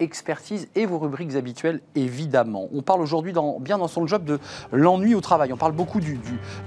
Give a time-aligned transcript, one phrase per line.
[0.00, 2.68] expertise et vos rubriques habituelles, évidemment.
[2.74, 4.38] On parle aujourd'hui, bien dans son job, de
[4.72, 5.52] l'ennui au travail.
[5.52, 6.18] On parle beaucoup du,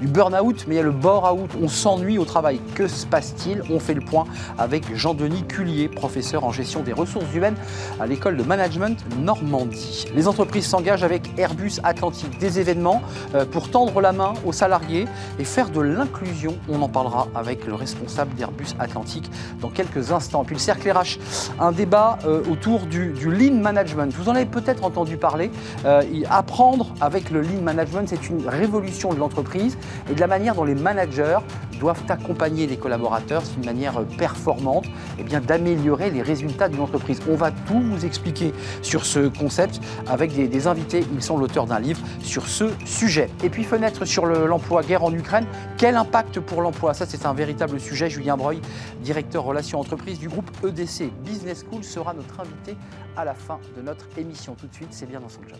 [0.02, 1.50] burn-out, mais il y a le bore-out.
[1.62, 2.60] On s'ennuie au travail.
[2.76, 3.64] Que se passe-t-il?
[3.70, 4.26] On fait le point
[4.58, 7.56] avec Jean-Denis Cullier, professeur en gestion des ressources humaines
[8.00, 10.06] à l'école de management Normandie.
[10.16, 13.02] Les entreprises s'engagent avec Airbus Atlantique, des événements
[13.34, 15.08] euh, pour tendre la main aux salariés
[15.40, 16.56] et faire de l'inclusion.
[16.70, 20.44] On en parlera avec le responsable d'Airbus Atlantique dans quelques instants.
[20.44, 21.18] Puis le cercle RH,
[21.60, 24.14] un débat euh, autour du du lean management.
[24.14, 25.52] Vous en avez peut-être entendu parler.
[25.86, 29.78] Euh, apprendre avec le lean management, c'est une révolution de l'entreprise
[30.10, 31.40] et de la manière dont les managers
[31.84, 36.80] doivent accompagner les collaborateurs, c'est une manière performante et eh bien, d'améliorer les résultats d'une
[36.80, 37.20] entreprise.
[37.30, 41.04] On va tout vous expliquer sur ce concept avec des, invités.
[41.14, 43.30] Ils sont l'auteur d'un livre sur ce sujet.
[43.44, 45.46] Et puis fenêtre sur l'emploi, guerre en Ukraine.
[45.78, 46.94] Quel impact pour l'emploi?
[46.94, 48.10] Ça, c'est un véritable sujet.
[48.10, 48.62] Julien Breuil,
[49.02, 52.78] directeur relations entreprises du groupe EDC Business School, sera notre invité
[53.18, 54.56] à la fin de notre émission.
[54.56, 55.60] Tout de suite, c'est bien dans son job.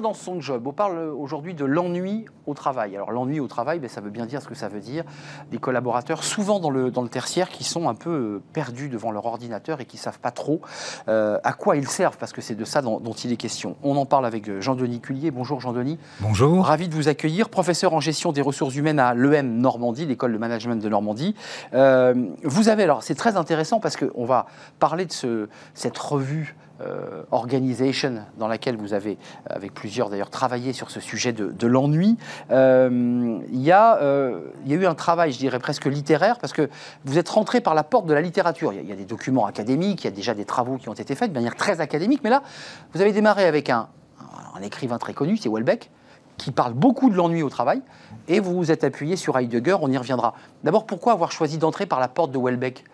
[0.00, 0.66] Dans son job.
[0.66, 2.96] On parle aujourd'hui de l'ennui au travail.
[2.96, 5.04] Alors l'ennui au travail, ben, ça veut bien dire ce que ça veut dire.
[5.50, 9.10] Des collaborateurs, souvent dans le, dans le tertiaire, qui sont un peu euh, perdus devant
[9.10, 10.60] leur ordinateur et qui ne savent pas trop
[11.08, 13.76] euh, à quoi ils servent, parce que c'est de ça dont, il est question.
[13.82, 15.30] On en parle avec euh, Jean-Denis Cullier.
[15.30, 15.98] Bonjour Jean-Denis.
[16.20, 16.64] Bonjour.
[16.64, 20.38] Ravi de vous accueillir, professeur en gestion des ressources humaines à l'EM Normandie, l'école de
[20.38, 21.34] management de Normandie.
[21.72, 24.46] vous avez, alors c'est très intéressant parce qu'on va
[24.78, 29.12] parler de ce, cette revue euh, organisation dans laquelle vous avez,
[29.50, 32.16] euh, avec plusieurs d'ailleurs, travaillé sur ce sujet de, l'ennui.
[32.50, 34.00] Euh, il y, a,
[34.66, 36.68] y a eu un travail, je dirais presque littéraire, parce que
[37.04, 38.72] vous êtes rentré par la porte de la littérature.
[38.72, 41.14] Il y, a, des documents académiques, il y a déjà des travaux qui ont été
[41.14, 42.42] faits de manière très académique, mais là,
[42.92, 43.88] vous avez démarré avec un,
[44.54, 45.90] un écrivain très connu, c'est Welbeck,
[46.36, 47.82] qui parle beaucoup de l'ennui au travail,
[48.28, 50.34] et vous vous êtes appuyé sur Heidegger, on y reviendra.
[50.64, 52.84] D'abord, pourquoi avoir choisi d'entrer par la porte de Welbeck?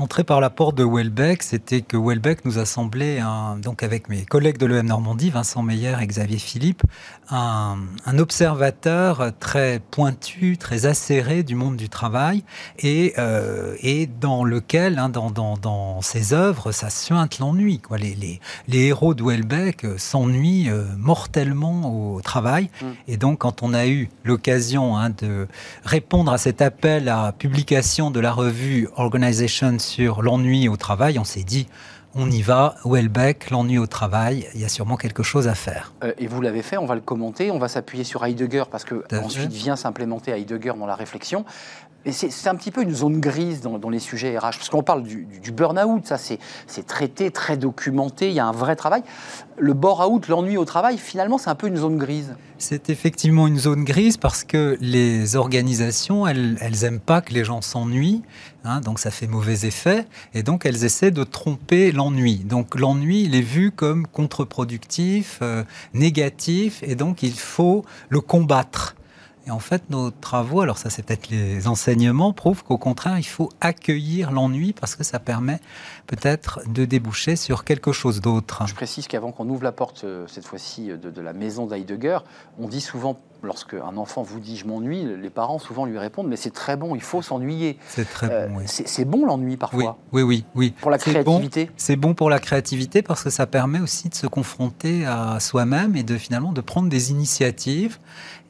[0.00, 4.08] Entrer par la porte de Welbeck, c'était que Welbeck nous a semblé, un, donc avec
[4.08, 6.84] mes collègues de l'EM Normandie, Vincent Meyer et Xavier Philippe,
[7.28, 7.76] un,
[8.18, 12.44] observateur très pointu, très acéré du monde du travail
[12.78, 17.82] et, euh, et dans lequel, hein, dans, dans, dans, ses œuvres, ça suinte l'ennui.
[17.98, 22.70] Les, les, les, héros de Welbeck euh, s'ennuient euh, mortellement au travail.
[22.80, 22.86] Mm.
[23.06, 25.46] Et donc, quand on a eu l'occasion hein, de
[25.84, 31.24] répondre à cet appel à publication de la revue Organization sur l'ennui au travail, on
[31.24, 31.66] s'est dit,
[32.14, 35.92] on y va, Welbeck, l'ennui au travail, il y a sûrement quelque chose à faire.
[36.04, 38.84] Euh, et vous l'avez fait, on va le commenter, on va s'appuyer sur Heidegger parce
[38.84, 41.44] que ensuite vient s'implémenter Heidegger dans la réflexion.
[42.06, 45.52] C'est un petit peu une zone grise dans, les sujets RH, parce qu'on parle du,
[45.52, 49.02] burn-out, ça c'est traité, très documenté, il y a un vrai travail.
[49.58, 52.34] Le bore-out, l'ennui au travail, finalement c'est un peu une zone grise.
[52.56, 57.44] C'est effectivement une zone grise parce que les organisations, elles, elles aiment pas que les
[57.44, 58.22] gens s'ennuient,
[58.64, 62.36] hein, donc ça fait mauvais effet, et donc elles essaient de tromper l'ennui.
[62.36, 68.94] Donc l'ennui, il est vu comme contre-productif, euh, négatif, et donc il faut le combattre.
[69.50, 73.26] Et en fait, nos travaux, alors ça c'est peut-être les enseignements, prouvent qu'au contraire, il
[73.26, 75.58] faut accueillir l'ennui parce que ça permet
[76.06, 78.62] peut-être de déboucher sur quelque chose d'autre.
[78.68, 82.20] Je précise qu'avant qu'on ouvre la porte, euh, cette fois-ci, de, de la maison d'Heidegger,
[82.60, 86.28] on dit souvent lorsque un enfant vous dit je m'ennuie, les parents souvent lui répondent
[86.28, 87.78] mais c'est très bon, il faut s'ennuyer.
[87.88, 88.34] C'est très bon.
[88.34, 88.64] Euh, oui.
[88.66, 89.98] C'est bon l'ennui parfois.
[90.12, 90.74] Oui, oui, oui.
[90.80, 91.70] Pour la créativité.
[91.76, 95.96] c'est bon pour la créativité parce que ça permet aussi de se confronter à soi-même
[95.96, 97.98] et de finalement de prendre des initiatives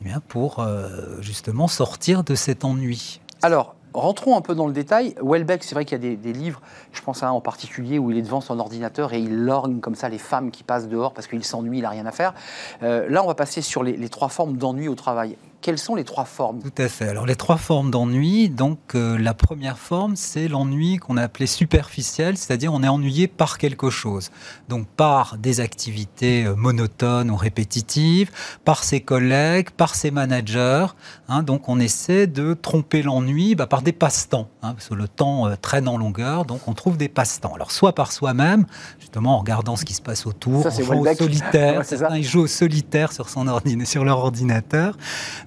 [0.01, 3.21] eh bien, pour euh, justement sortir de cet ennui.
[3.43, 5.15] Alors, Rentrons un peu dans le détail.
[5.23, 6.61] Welbeck, c'est vrai qu'il y a des, livres,
[6.93, 9.81] je pense à un en particulier, où il est devant son ordinateur et il lorgne
[9.81, 12.35] comme ça les femmes qui passent dehors parce qu'il s'ennuie, il n'a rien à faire.
[12.83, 15.37] Euh, là, on va passer sur les trois formes d'ennui au travail.
[15.63, 17.09] Quelles sont les trois formes Tout à fait.
[17.09, 21.47] Alors les trois formes d'ennui, donc euh, la première forme, c'est l'ennui qu'on a appelé
[21.47, 24.31] superficiel, c'est-à-dire on est ennuyé par quelque chose.
[24.71, 28.31] Donc par des activités euh, monotones ou répétitives,
[28.65, 30.87] par ses collègues, par ses managers.
[31.29, 31.43] Hein.
[31.43, 35.47] donc on essaie de tromper l'ennui bah, par des passe-temps, hein, parce que le temps
[35.47, 37.53] euh, traîne en longueur, donc on trouve des passe-temps.
[37.55, 38.65] Alors soit par soi-même,
[38.99, 42.25] justement en regardant ce qui se passe autour, Ça, on joue au solitaire, certains ils
[42.25, 43.45] jouent au solitaire sur, son
[43.85, 44.97] sur leur ordinateur.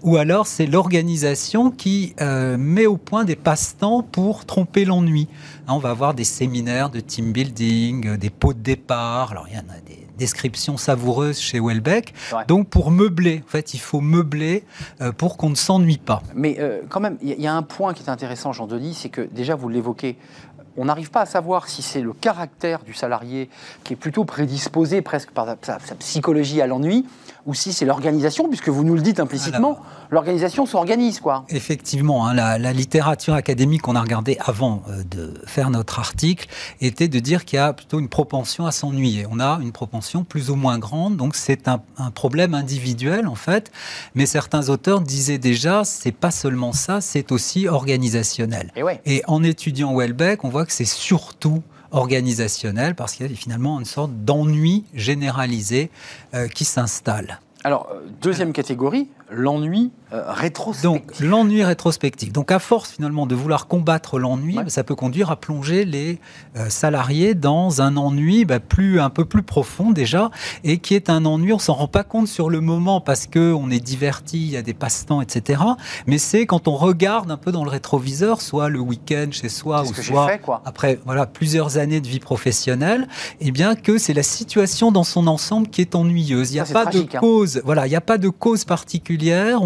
[0.04, 5.28] Ou alors c'est l'organisation qui euh, met au point des passe-temps pour tromper l'ennui.
[5.68, 9.32] Hein, on va avoir des séminaires de team building, euh, des pots de départ.
[9.32, 12.14] Alors il y en a des descriptions savoureuses chez Welbeck.
[12.48, 14.64] Donc pour meubler, en fait, il faut meubler
[15.02, 16.22] euh, pour qu'on ne s'ennuie pas.
[16.36, 16.60] Mais
[16.90, 19.70] quand même, il y, a un point qui est intéressant, Jean-Denis, c'est que déjà vous
[19.70, 20.18] l'évoquez,
[20.78, 23.50] on n'arrive pas à savoir si c'est le caractère du salarié
[23.84, 27.06] qui est plutôt prédisposé presque par sa, psychologie à l'ennui,
[27.46, 29.80] ou si c'est l'organisation, puisque vous nous le dites implicitement,
[30.12, 31.20] l'organisation s'organise.
[31.20, 31.46] quoi.
[31.50, 36.48] Effectivement, hein, la, littérature académique qu'on a regardée avant euh, de faire notre article
[36.82, 39.26] était de dire qu'il y a plutôt une propension à s'ennuyer.
[39.30, 41.82] On a une propension plus ou moins grande, donc c'est un,
[42.14, 43.72] problème individuel en fait,
[44.16, 48.72] mais certains auteurs disaient déjà, c'est pas seulement ça, c'est aussi organisationnel.
[48.76, 49.02] Et, ouais.
[49.06, 51.64] Et en étudiant Welbeck, on voit que c'est surtout
[51.94, 55.90] organisationnel parce qu'il y a finalement une sorte d'ennui généralisé
[56.34, 57.40] euh, qui s'installe.
[57.66, 60.84] Alors, euh, deuxième catégorie, l'ennui euh, rétrospectif.
[60.84, 62.34] Donc l'ennui rétrospectif.
[62.34, 66.20] Donc à force finalement de vouloir combattre l'ennui, ça peut conduire à plonger les
[66.58, 70.30] euh, salariés dans un ennui bah, plus un peu plus profond déjà,
[70.64, 71.54] et qui est un ennui.
[71.54, 74.58] On s'en rend pas compte sur le moment parce que on est diverti, il y
[74.58, 75.64] a des passe-temps, etc.
[76.06, 79.84] Mais c'est quand on regarde un peu dans le rétroviseur, soit le week-end chez soi
[79.84, 80.30] ou soit
[80.66, 83.08] après voilà plusieurs années de vie professionnelle,
[83.40, 86.52] et eh bien que c'est la situation dans son ensemble qui est ennuyeuse.
[86.52, 87.53] Il n'y a pas de hein.
[87.54, 87.62] Cause.
[87.66, 89.60] Voilà, il n'y a pas de cause particulière.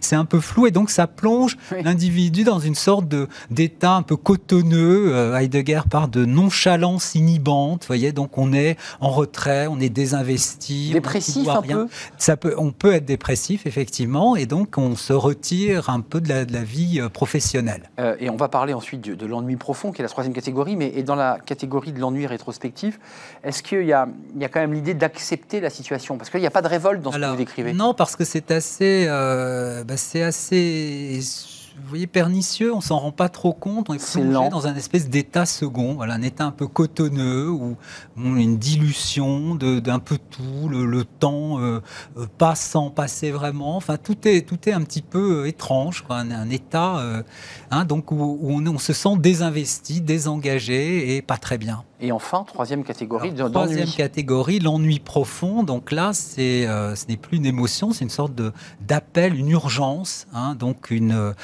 [0.00, 3.06] C'est un peu flou et donc ça plonge l'individu dans une sorte
[3.50, 5.14] d'état un peu cotonneux.
[5.14, 7.82] Euh, Heidegger parle de nonchalance inhibante.
[7.82, 11.88] Vous voyez, donc on est en retrait, on est désinvesti, dépressif un peu.
[12.18, 16.28] Ça peut, on peut être dépressif effectivement et donc on se retire un peu de
[16.28, 17.90] la, de la vie euh, professionnelle.
[17.98, 20.92] Euh, et on va parler ensuite de, l'ennui profond qui est la troisième catégorie, mais
[20.94, 22.98] et dans la catégorie de l'ennui rétrospectif,
[23.42, 26.16] est-ce qu'il y a, il y a quand même l'idée d'accepter la situation?
[26.16, 27.72] Parce qu'il n'y a pas de révolte dans ce vous décrivez?
[27.72, 31.20] Non, parce que c'est assez euh, bah, c'est assez
[31.78, 35.10] vous voyez, pernicieux, on s'en rend pas trop compte, on est plongé dans un espèce
[35.10, 37.76] d'état second, voilà, un état un peu cotonneux, où
[38.16, 41.82] on a une dilution d'un peu tout, le, temps euh,
[42.16, 46.04] euh, passe sans passer vraiment, enfin tout est, tout est un petit peu euh, étrange,
[46.08, 47.02] Un, état
[47.70, 51.82] hein, donc où, on, se sent désinvesti, désengagé et pas très bien.
[51.98, 53.52] Et enfin, troisième catégorie d'ennui.
[53.52, 55.62] Troisième catégorie, l'ennui profond.
[55.62, 58.52] Donc là, c'est, ce n'est plus une émotion, c'est une sorte de,
[58.82, 61.34] d'appel, une urgence, hein, donc une,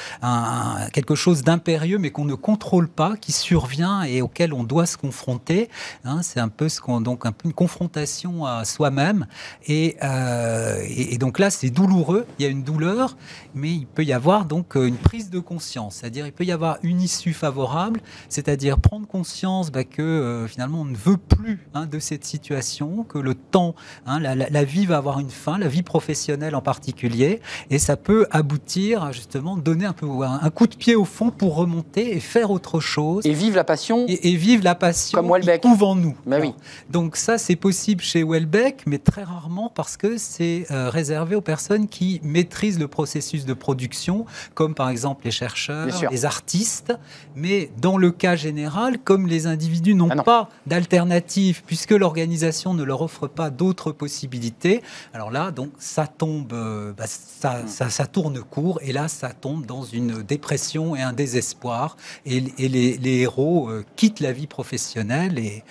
[0.93, 4.97] quelque chose d'impérieux mais qu'on ne contrôle pas, qui survient et auquel on doit se
[4.97, 5.71] confronter.
[6.05, 6.21] Hein.
[6.23, 9.27] c'est un peu ce qu'on donc un peu une confrontation à soi-même
[9.71, 12.27] euh, et, et, donc là c'est douloureux.
[12.39, 13.17] Il y a une douleur,
[13.55, 16.77] mais il peut y avoir donc une prise de conscience, c'est-à-dire il peut y avoir
[16.83, 21.87] une issue favorable, c'est-à-dire prendre conscience bah, que euh, finalement on ne veut plus hein,
[21.87, 23.75] de cette situation, que le temps,
[24.05, 27.97] hein, la, la, vie va avoir une fin, la vie professionnelle en particulier, et ça
[27.97, 32.15] peut aboutir à justement donner un peu un, coup de pied au fond pour remonter
[32.15, 33.25] et faire autre chose.
[33.25, 34.05] Et vivre la passion.
[34.07, 35.65] Et, vivre la passion comme Welbeck.
[35.65, 36.15] en nous.
[36.27, 36.55] Mais oui.
[36.91, 41.41] Donc ça, c'est possible chez Welbeck, mais très rarement parce que c'est euh, réservé aux
[41.41, 46.93] personnes qui maîtrisent le processus de production, comme par exemple les chercheurs, les artistes.
[47.35, 52.83] Mais dans le cas général, comme les individus n'ont ah pas d'alternative, puisque l'organisation ne
[52.83, 54.83] leur offre pas d'autres possibilités,
[55.13, 57.69] alors là, donc ça tombe, euh, bah, ça, hmm.
[57.69, 61.97] ça, ça tourne court, et là, ça tombe dans une dépression et un désespoir.
[62.27, 65.63] Et, les, héros euh, quittent la vie professionnelle et,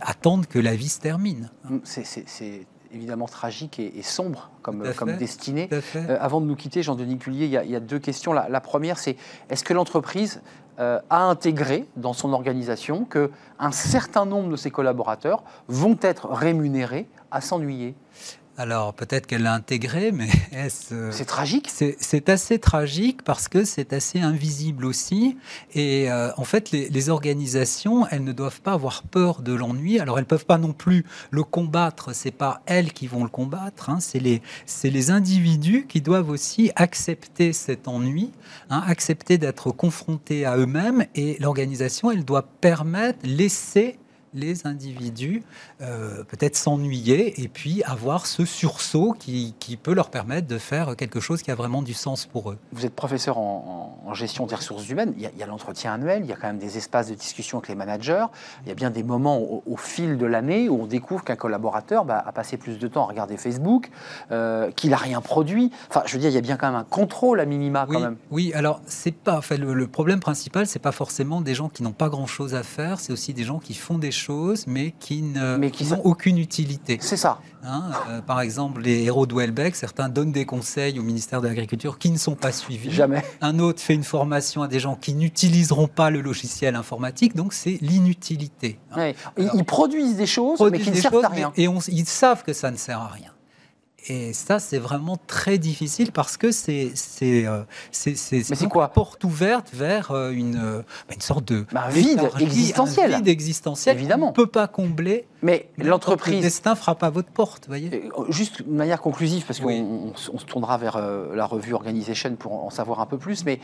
[0.00, 1.50] attendent que la vie se termine.
[1.68, 5.68] Mm, c'est évidemment tragique et, sombre comme, comme destinée.
[5.96, 8.32] Euh, avant de nous quitter, Jean-Denis Cullier, il y, a, deux questions.
[8.32, 9.16] La, première, c'est
[9.50, 10.42] est-ce que l'entreprise
[10.78, 16.28] euh, a intégré dans son organisation que un certain nombre de ses collaborateurs vont être
[16.28, 17.94] rémunérés à s'ennuyer?
[18.58, 20.94] Alors peut-être qu'elle l'a intégré, mais est-ce...
[20.94, 21.70] Euh, c'est tragique?
[21.70, 25.38] C'est assez tragique parce que c'est assez invisible aussi.
[25.74, 29.98] Et euh, en fait, les, organisations, elles ne doivent pas avoir peur de l'ennui.
[29.98, 32.14] Alors elles peuvent pas non plus le combattre.
[32.14, 33.90] C'est pas elles qui vont le combattre.
[33.90, 33.98] Hein.
[34.00, 34.42] C'est les,
[34.84, 38.32] les individus qui doivent aussi accepter cet ennui,
[38.70, 41.06] hein, accepter d'être confrontés à eux-mêmes.
[41.14, 43.98] Et l'organisation, elle doit permettre, laisser
[44.34, 45.42] les individus
[45.80, 51.18] euh, peut-être s'ennuyer et puis avoir ce sursaut qui, peut leur permettre de faire quelque
[51.18, 52.58] chose qui a vraiment du sens pour eux.
[52.72, 56.32] Vous êtes professeur en, gestion des ressources humaines, il y a, l'entretien annuel, il y
[56.32, 58.26] a quand même des espaces de discussion avec les managers,
[58.64, 62.04] il y a bien des moments au, fil de l'année où on découvre qu'un collaborateur
[62.04, 63.90] bah, a passé plus de temps à regarder Facebook,
[64.30, 65.70] euh, qu'il n'a rien produit.
[65.88, 67.96] Enfin, je veux dire, il y a bien quand même un contrôle à minima oui,
[67.96, 68.16] quand même.
[68.30, 71.82] Oui, alors c'est pas, enfin, le, le problème principal, c'est pas forcément des gens qui
[71.82, 74.94] n'ont pas grand-chose à faire, c'est aussi des gens qui font des choses choses, mais
[74.98, 76.98] qui n'ont aucune utilité.
[77.00, 77.40] C'est ça.
[77.64, 81.48] Hein, euh, par exemple, les héros de Welbeck, certains donnent des conseils au ministère de
[81.48, 82.90] l'Agriculture qui ne sont pas suivis.
[82.90, 83.22] Jamais.
[83.40, 87.52] Un autre fait une formation à des gens qui n'utiliseront pas le logiciel informatique, donc
[87.52, 88.78] c'est l'inutilité.
[88.92, 89.12] Hein.
[89.36, 91.52] ils produisent des choses, mais qui ne servent à rien.
[91.56, 93.30] et ils savent que ça ne sert à rien.
[94.08, 99.70] Et ça, c'est vraiment très difficile parce que c'est c'est euh, c'est une porte ouverte
[99.72, 100.82] vers euh, une, euh,
[101.14, 103.14] une sorte de bah, vide existentiel.
[103.14, 103.96] Un vide existentiel.
[103.96, 104.26] Évidemment.
[104.26, 105.26] On ne peut pas combler.
[105.42, 106.36] Mais l'entreprise.
[106.36, 108.10] Le destin frappe à votre porte, voyez.
[108.28, 111.00] Juste de manière conclusive, parce qu'on on, se tournera vers
[111.34, 113.44] la revue Organization pour en savoir un peu plus.
[113.44, 113.58] Mais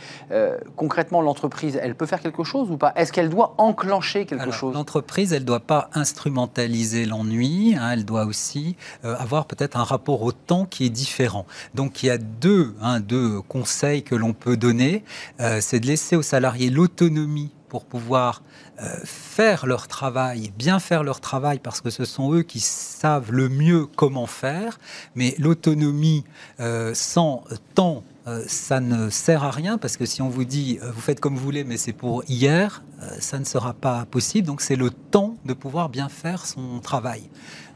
[0.75, 2.93] concrètement, l'entreprise, elle peut faire quelque chose ou pas?
[2.97, 4.75] Est-ce qu'elle doit enclencher quelque chose?
[4.75, 7.77] L'entreprise, elle ne doit pas instrumentaliser l'ennui.
[7.79, 11.47] Hein, elle doit aussi avoir peut-être un rapport au temps qui est différent.
[11.75, 15.05] Donc il y a deux, hein, deux conseils que l'on peut donner.
[15.41, 18.43] Euh, c'est de laisser aux salariés l'autonomie pour pouvoir
[18.81, 23.33] euh, faire leur travail, bien faire leur travail, parce que ce sont eux qui savent
[23.33, 24.79] le mieux comment faire.
[25.15, 26.25] Mais l'autonomie
[26.61, 27.45] euh, sans
[27.75, 28.03] temps,
[28.47, 31.43] ça ne sert à rien, parce que si on vous dit vous faites comme vous
[31.43, 32.83] voulez, mais c'est pour hier,
[33.21, 34.47] ça ne sera pas possible.
[34.47, 37.23] Donc c'est le temps de pouvoir bien faire son travail.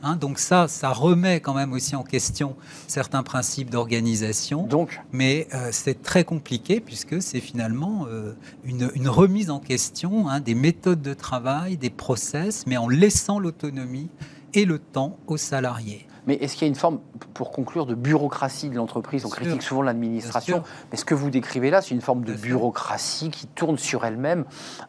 [0.05, 2.57] Hein, donc ça, ça remet quand même aussi en question
[2.89, 4.67] certains principes d'organisation.
[4.67, 10.41] Donc, mais euh, c'est très compliqué puisque c'est finalement euh, une, remise en question hein,
[10.41, 14.09] des méthodes de travail, des process, mais en laissant l'autonomie
[14.55, 16.07] et le temps aux salariés.
[16.27, 17.01] Mais est-ce qu'il y a une forme,
[17.35, 19.25] pour conclure, de bureaucratie de l'entreprise?
[19.25, 23.31] On critique souvent l'administration, mais ce que vous décrivez là, c'est une forme de bureaucratie
[23.31, 24.45] qui tourne sur elle-même,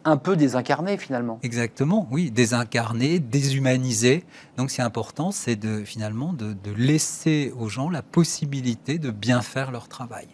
[0.05, 1.39] un peu désincarnée finalement.
[1.43, 4.25] Exactement, oui, désincarnée, déshumanisée.
[4.57, 9.71] Donc c'est important, c'est de finalement de laisser aux gens la possibilité de bien faire
[9.71, 10.27] leur travail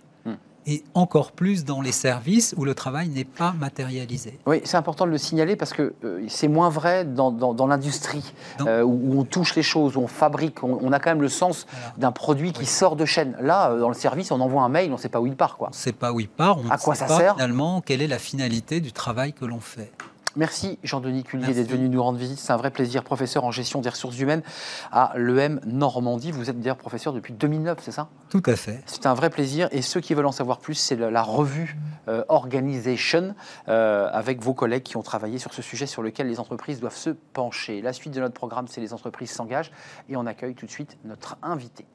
[0.65, 4.39] et encore plus dans les services où le travail n'est pas matérialisé.
[4.45, 8.33] Oui, c'est important de le signaler parce que euh, c'est moins vrai dans, dans, l'industrie
[8.61, 11.67] euh, où on touche les choses, où on fabrique, on, a quand même le sens
[11.97, 13.35] d'un produit qui sort de chaîne.
[13.41, 15.35] Là, euh, dans le service, on envoie un mail, on ne sait pas où il
[15.35, 15.57] part.
[15.57, 15.67] Quoi.
[15.67, 17.81] On ne sait pas où il part, on à quoi sait ça pas sert finalement
[17.81, 19.91] quelle est la finalité du travail que l'on fait.
[20.39, 22.39] Merci Jean-Denis Cullier d'être venu nous rendre visite.
[22.39, 24.41] C'est un vrai plaisir, professeur en gestion des ressources humaines
[24.89, 26.31] à l'EM Normandie.
[26.31, 28.07] Vous êtes d'ailleurs professeur depuis 2009, c'est ça?
[28.29, 28.81] Tout à fait.
[28.85, 29.67] C'est un vrai plaisir.
[29.73, 31.77] Et ceux qui veulent en savoir plus, c'est la revue
[32.07, 33.35] euh, Organization
[33.67, 36.95] euh, avec vos collègues qui ont travaillé sur ce sujet sur lequel les entreprises doivent
[36.95, 37.81] se pencher.
[37.81, 39.73] La suite de notre programme, c'est les entreprises s'engagent.
[40.07, 41.85] Et on accueille tout de suite notre invité.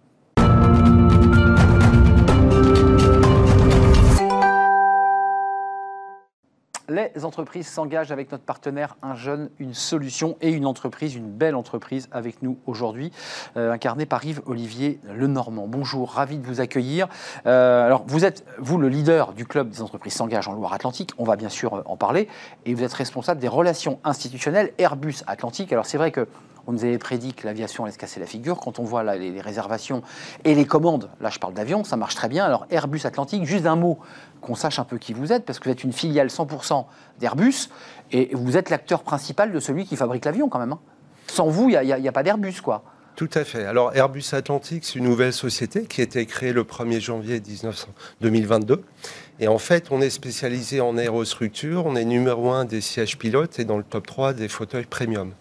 [6.89, 11.55] Les entreprises s'engagent avec notre partenaire Un jeune, une solution et une entreprise, une belle
[11.55, 13.11] entreprise avec nous aujourd'hui,
[13.57, 15.67] euh, incarnée par Yves Olivier Lenormand.
[15.67, 17.09] Bonjour, ravi de vous accueillir.
[17.47, 21.25] Euh, alors, vous êtes, vous, le leader du club des entreprises s'engagent en Loire-Atlantique, on
[21.25, 22.29] va bien sûr euh, en parler,
[22.67, 25.73] et vous êtes responsable des relations institutionnelles Airbus Atlantique.
[25.73, 26.29] Alors, c'est vrai que
[26.67, 28.59] on nous avait prédit que l'aviation allait se casser la figure.
[28.59, 30.03] Quand on voit les, réservations
[30.45, 32.45] et les commandes, là je parle d'avion, ça marche très bien.
[32.45, 33.99] Alors Airbus Atlantique, juste un mot,
[34.41, 36.85] qu'on sache un peu qui vous êtes, parce que vous êtes une filiale 100%
[37.19, 37.69] d'Airbus,
[38.13, 40.73] et vous êtes l'acteur principal de celui qui fabrique l'avion quand même.
[40.73, 40.81] Hein.
[41.27, 42.85] Sans vous, il n'y a, pas d'Airbus, quoi.
[43.17, 43.65] Tout à fait.
[43.65, 47.41] Alors Airbus Atlantique, c'est une nouvelle société qui a été créée le 1er janvier
[48.21, 48.83] 2022.
[49.39, 53.61] Et en fait, on est spécialisé en aérostructure, on est numéro un des sièges pilotes
[53.61, 55.33] et dans le top 3 des fauteuils premium.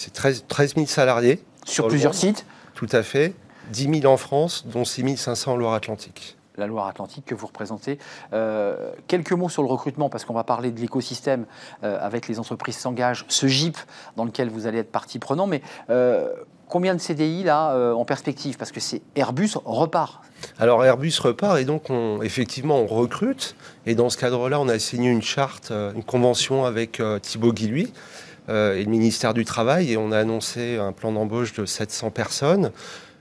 [0.00, 0.44] C'est 13,
[0.76, 1.42] 000 salariés.
[1.66, 3.34] Sur, plusieurs sites Tout à fait.
[3.72, 7.98] 10 000 en France, dont 6 500 en Loire-Atlantique la Loire-Atlantique que vous représentez.
[8.34, 11.46] Euh, quelques mots sur le recrutement, parce qu'on va parler de l'écosystème
[11.84, 13.78] euh, avec les entreprises s'engagent, ce GIP
[14.16, 16.28] dans lequel vous allez être partie prenant, mais euh,
[16.68, 18.58] combien de CDI là en perspective?
[18.58, 20.20] Parce que c'est Airbus repart.
[20.58, 24.78] Alors Airbus repart et donc on, effectivement on recrute et dans ce cadre-là on a
[24.78, 27.90] signé une charte, une convention avec Thibaut Guilluy
[28.50, 32.72] et le ministère du Travail et on a annoncé un plan d'embauche de 700 personnes.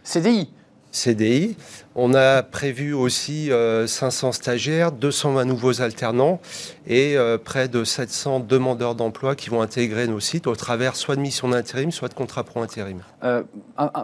[0.04, 0.50] CDI
[0.92, 1.56] CDI.
[1.96, 6.40] On a prévu aussi 500 euh, stagiaires, 220 nouveaux alternants
[6.88, 11.16] et euh, près de 700 demandeurs d'emploi qui vont intégrer nos sites au travers soit
[11.16, 13.02] de missions d'intérim, soit de contrats pro intérim.
[13.24, 13.44] Euh,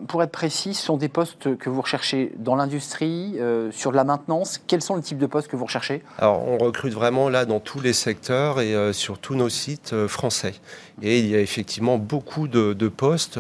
[0.07, 3.37] pour être précis, ce sont des postes que vous recherchez dans l'industrie,
[3.71, 4.59] sur de la maintenance.
[4.67, 6.03] Quels sont les types de postes que vous recherchez?
[6.17, 10.55] Alors, on recrute vraiment là dans tous les secteurs et sur tous nos sites français.
[11.01, 13.39] Et il y a effectivement beaucoup de, postes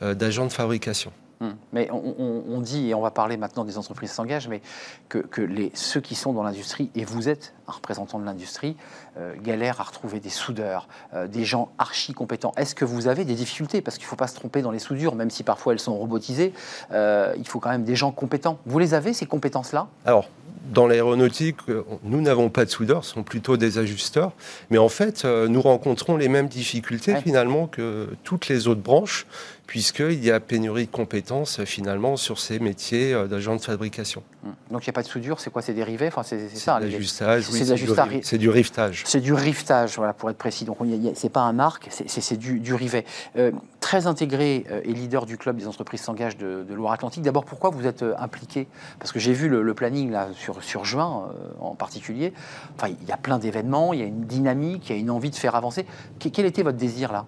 [0.00, 1.12] d'agents de fabrication.
[1.40, 1.52] Hmm.
[1.72, 4.60] Mais on, dit, et on va parler maintenant des entreprises qui s'engagent, mais
[5.08, 8.76] que, les, ceux qui sont dans l'industrie, et vous êtes un représentant de l'industrie,
[9.16, 12.52] euh, galèrent à retrouver des soudeurs, euh, des gens archi compétents.
[12.58, 13.80] Est-ce que vous avez des difficultés?
[13.80, 15.96] Parce qu'il ne faut pas se tromper dans les soudures, même si parfois elles sont
[15.96, 16.52] robotisées,
[16.92, 18.58] euh, il faut quand même des gens compétents.
[18.66, 19.88] Vous les avez, ces compétences-là?
[20.04, 20.28] Alors,
[20.74, 21.56] dans l'aéronautique,
[22.04, 24.32] nous n'avons pas de soudeurs, ce sont plutôt des ajusteurs.
[24.68, 29.26] Mais en fait, nous rencontrons les mêmes difficultés finalement que toutes les autres branches
[29.70, 34.24] puisqu'il y a pénurie de compétences finalement sur ces métiers euh, d'agent de fabrication.
[34.44, 34.52] Hum.
[34.72, 37.48] Donc il n'y a pas de soudure, c'est quoi C'est dérivé enfin, C'est ça L'ajustage,
[37.52, 39.02] oui, c'est du, riftage.
[39.06, 40.64] C'est du riftage, voilà, pour être précis.
[40.64, 40.78] Donc
[41.14, 43.04] c'est pas un arc, c'est du, du, rivet.
[43.36, 47.22] Euh, très intégré euh, et leader du club des entreprises s'engagent de, de Loire-Atlantique.
[47.22, 48.66] D'abord, pourquoi vous êtes impliqué?
[48.98, 51.28] Parce que j'ai vu le, planning là, sur, sur juin
[51.60, 52.32] en particulier.
[52.76, 55.10] Enfin, il y a plein d'événements, il y a une dynamique, il y a une
[55.10, 55.86] envie de faire avancer.
[56.18, 57.24] Quel était votre désir là?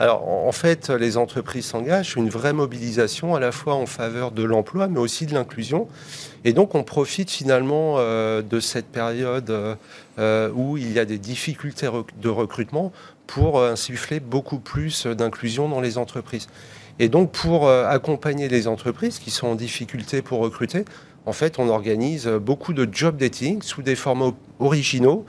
[0.00, 4.44] Alors, en fait, les entreprises s'engagent, une vraie mobilisation à la fois en faveur de
[4.44, 5.88] l'emploi, mais aussi de l'inclusion.
[6.44, 9.76] Et donc, on profite finalement euh, de cette période
[10.18, 11.88] euh, où il y a des difficultés
[12.22, 12.92] de recrutement
[13.26, 16.46] pour insuffler beaucoup plus d'inclusion dans les entreprises.
[17.00, 20.84] Et donc, pour euh, accompagner les entreprises qui sont en difficulté pour recruter,
[21.26, 25.24] en fait, on organise beaucoup de job dating sous des formats originaux.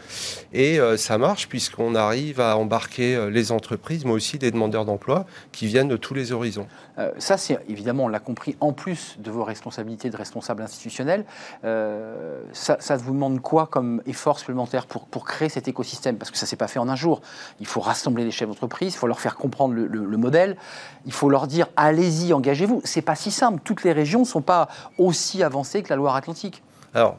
[0.54, 4.86] Et euh, ça marche puisqu'on arrive à embarquer euh, les entreprises, mais aussi des demandeurs
[4.86, 6.68] d'emploi qui viennent de tous les horizons.
[6.98, 11.26] Euh, ça, c'est évidemment, on l'a compris, en plus de vos responsabilités de responsable institutionnel.
[11.64, 16.18] ça, ça, vous demande quoi comme effort supplémentaire pour, pour créer cet écosystème?
[16.18, 17.22] Parce que ça ne s'est pas fait en un jour.
[17.60, 20.58] Il faut rassembler les chefs d'entreprise, il faut leur faire comprendre le, le, modèle,
[21.06, 22.82] il faut leur dire allez-y, engagez-vous.
[22.84, 23.62] C'est pas si simple.
[23.64, 24.68] Toutes les régions ne sont pas
[24.98, 26.62] aussi avancées que la Loire-Atlantique.
[26.94, 27.18] Alors,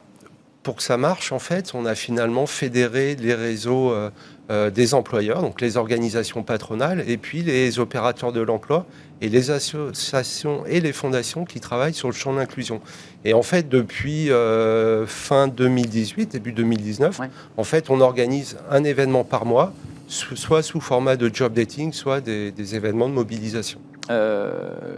[0.63, 4.11] pour que ça marche, en fait, on a finalement fédéré les réseaux euh,
[4.51, 8.85] euh, des employeurs, donc les organisations patronales, et puis les opérateurs de l'emploi
[9.21, 12.81] et les associations et les fondations qui travaillent sur le champ de l'inclusion.
[13.25, 17.21] Et en fait, depuis euh, fin 2018, début 2019,
[17.57, 19.73] en fait, on organise un événement par mois,
[20.07, 23.79] soit sous format de job dating, soit des événements de mobilisation.
[24.11, 24.97] Euh,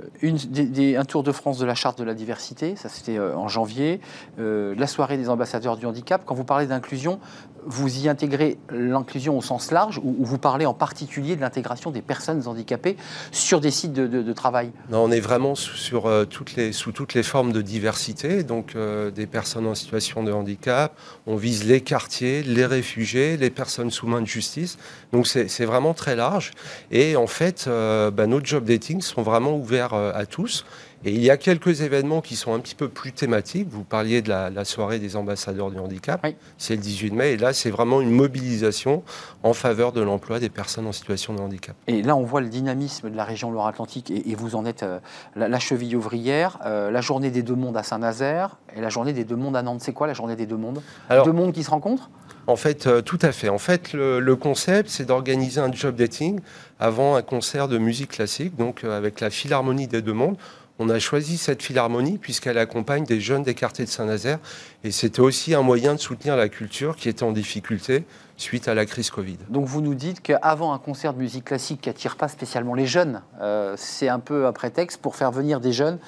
[0.97, 3.99] un tour de France de la charte de la diversité, ça c'était euh, en janvier,
[4.39, 6.23] euh, la soirée des ambassadeurs du handicap.
[6.25, 7.19] Quand vous parlez d'inclusion,
[7.65, 12.01] vous y intégrez l'inclusion au sens large ou, vous parlez en particulier de l'intégration des
[12.01, 12.97] personnes handicapées
[13.31, 14.71] sur des sites de, travail?
[14.89, 19.27] Non, on est vraiment sur, toutes les, sous toutes les formes de diversité, donc des
[19.27, 20.97] personnes en situation de handicap.
[21.25, 24.77] On vise les quartiers, les réfugiés, les personnes sous main de justice.
[25.13, 26.51] Donc c'est vraiment très large.
[26.91, 30.65] Et en fait, bah, notre job dating sont vraiment ouverts euh, à tous.
[31.05, 33.67] Et il y a quelques événements qui sont un petit peu plus thématiques.
[33.69, 36.25] Vous parliez de la, soirée des ambassadeurs du handicap.
[36.57, 37.31] C'est le 18 mai.
[37.33, 39.03] Et là, c'est vraiment une mobilisation
[39.43, 41.75] en faveur de l'emploi des personnes en situation de handicap.
[41.87, 44.11] Et là, on voit le dynamisme de la région Loire-Atlantique.
[44.11, 44.99] Et, vous en êtes euh,
[45.35, 46.59] la, cheville ouvrière.
[46.65, 49.61] Euh, la journée des deux mondes à Saint-Nazaire et la journée des deux mondes à
[49.61, 49.81] Nantes.
[49.81, 50.81] C'est quoi la journée des deux mondes?
[51.09, 52.09] Alors, Deux mondes qui se rencontrent?
[52.47, 53.49] en fait, euh, tout à fait.
[53.49, 56.39] En fait, le, concept, c'est d'organiser un job dating
[56.79, 60.37] avant un concert de musique classique, donc avec la Philharmonie des Deux Mondes.
[60.85, 64.39] On a choisi cette philharmonie puisqu'elle accompagne des jeunes des quartiers de Saint-Nazaire
[64.83, 68.03] et c'était aussi un moyen de soutenir la culture qui était en difficulté
[68.35, 69.37] suite à la crise Covid.
[69.47, 72.85] Donc vous nous dites qu'avant un concert de musique classique qui attire pas spécialement les
[72.85, 75.99] jeunes, euh, c'est un peu un prétexte pour faire venir des jeunes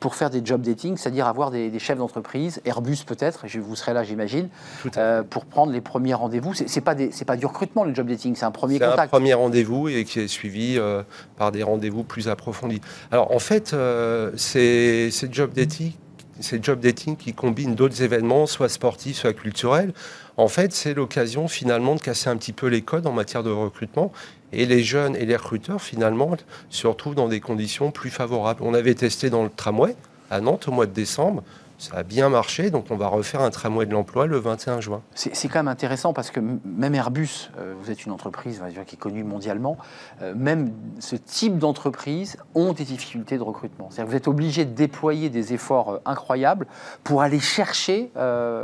[0.00, 4.04] pour faire des job dating, c'est-à-dire avoir des, chefs d'entreprise, Airbus peut-être, vous serez là
[4.04, 4.48] j'imagine,
[4.96, 6.54] euh, pour prendre les premiers rendez-vous.
[6.54, 6.94] C'est pas,
[7.26, 8.96] pas du recrutement le job dating, c'est un premier contact.
[8.96, 11.02] C'est un premier rendez-vous et qui est suivi euh,
[11.36, 12.80] par des rendez-vous plus approfondis.
[13.10, 15.92] Alors en fait, euh, c'est job dating
[16.40, 19.92] c'est job dating qui combine d'autres événements, soit sportifs, soit culturels.
[20.36, 23.50] En fait, c'est l'occasion finalement de casser un petit peu les codes en matière de
[23.50, 24.12] recrutement
[24.52, 26.36] et les jeunes et les recruteurs, finalement,
[26.70, 28.62] se retrouvent dans des conditions plus favorables.
[28.62, 29.94] On avait testé dans le tramway
[30.30, 31.42] à Nantes au mois de décembre.
[31.78, 35.00] Ça a bien marché, donc on va refaire un tramway de l'emploi le 21 juin.
[35.14, 38.98] C'est quand même intéressant parce que même Airbus, euh, vous êtes une entreprise qui est
[38.98, 39.76] connue mondialement,
[40.20, 43.90] euh, même ce type d'entreprise ont des difficultés de recrutement.
[43.90, 46.66] C'est-à-dire que vous êtes obligé de déployer des efforts euh, incroyables
[47.04, 48.10] pour aller chercher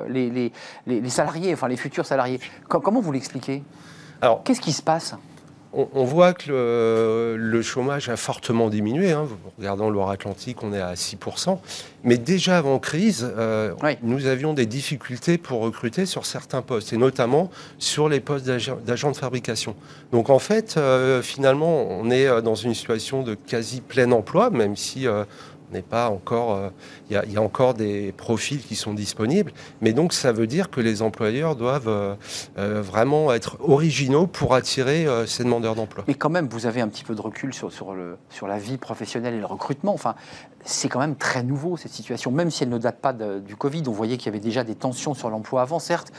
[0.08, 0.52] les, les,
[0.86, 2.40] les, salariés, enfin les futurs salariés.
[2.68, 3.62] comment vous l'expliquez?
[4.20, 5.14] Alors, qu'est-ce qui se passe?
[5.74, 9.12] On, voit que le, chômage a fortement diminué.
[9.12, 9.26] Hein.
[9.58, 11.58] Regardant Loire-Atlantique, on est à 6%.
[12.04, 16.98] Mais déjà avant crise, euh, nous avions des difficultés pour recruter sur certains postes, et
[16.98, 19.74] notamment sur les postes d'agents de fabrication.
[20.12, 24.50] Donc en fait, euh, finalement, on est euh, dans une situation de quasi plein emploi,
[24.50, 25.06] même si
[25.74, 26.54] n'est pas encore.
[26.54, 26.70] euh,
[27.10, 30.80] Il y, a- encore des profils qui sont disponibles, mais donc ça veut dire que
[30.80, 32.14] les employeurs doivent euh,
[32.56, 36.04] euh, vraiment être originaux pour attirer ces demandeurs d'emploi.
[36.08, 38.58] Mais quand même, vous avez un petit peu de recul sur, sur, le, sur la
[38.58, 39.92] vie professionnelle et le recrutement.
[39.92, 40.14] Enfin,
[40.64, 43.56] c'est quand même très nouveau cette situation, même si elle ne date pas de- du
[43.56, 43.82] Covid.
[43.86, 46.10] On voyait qu'il y avait déjà des tensions sur l'emploi avant, certes.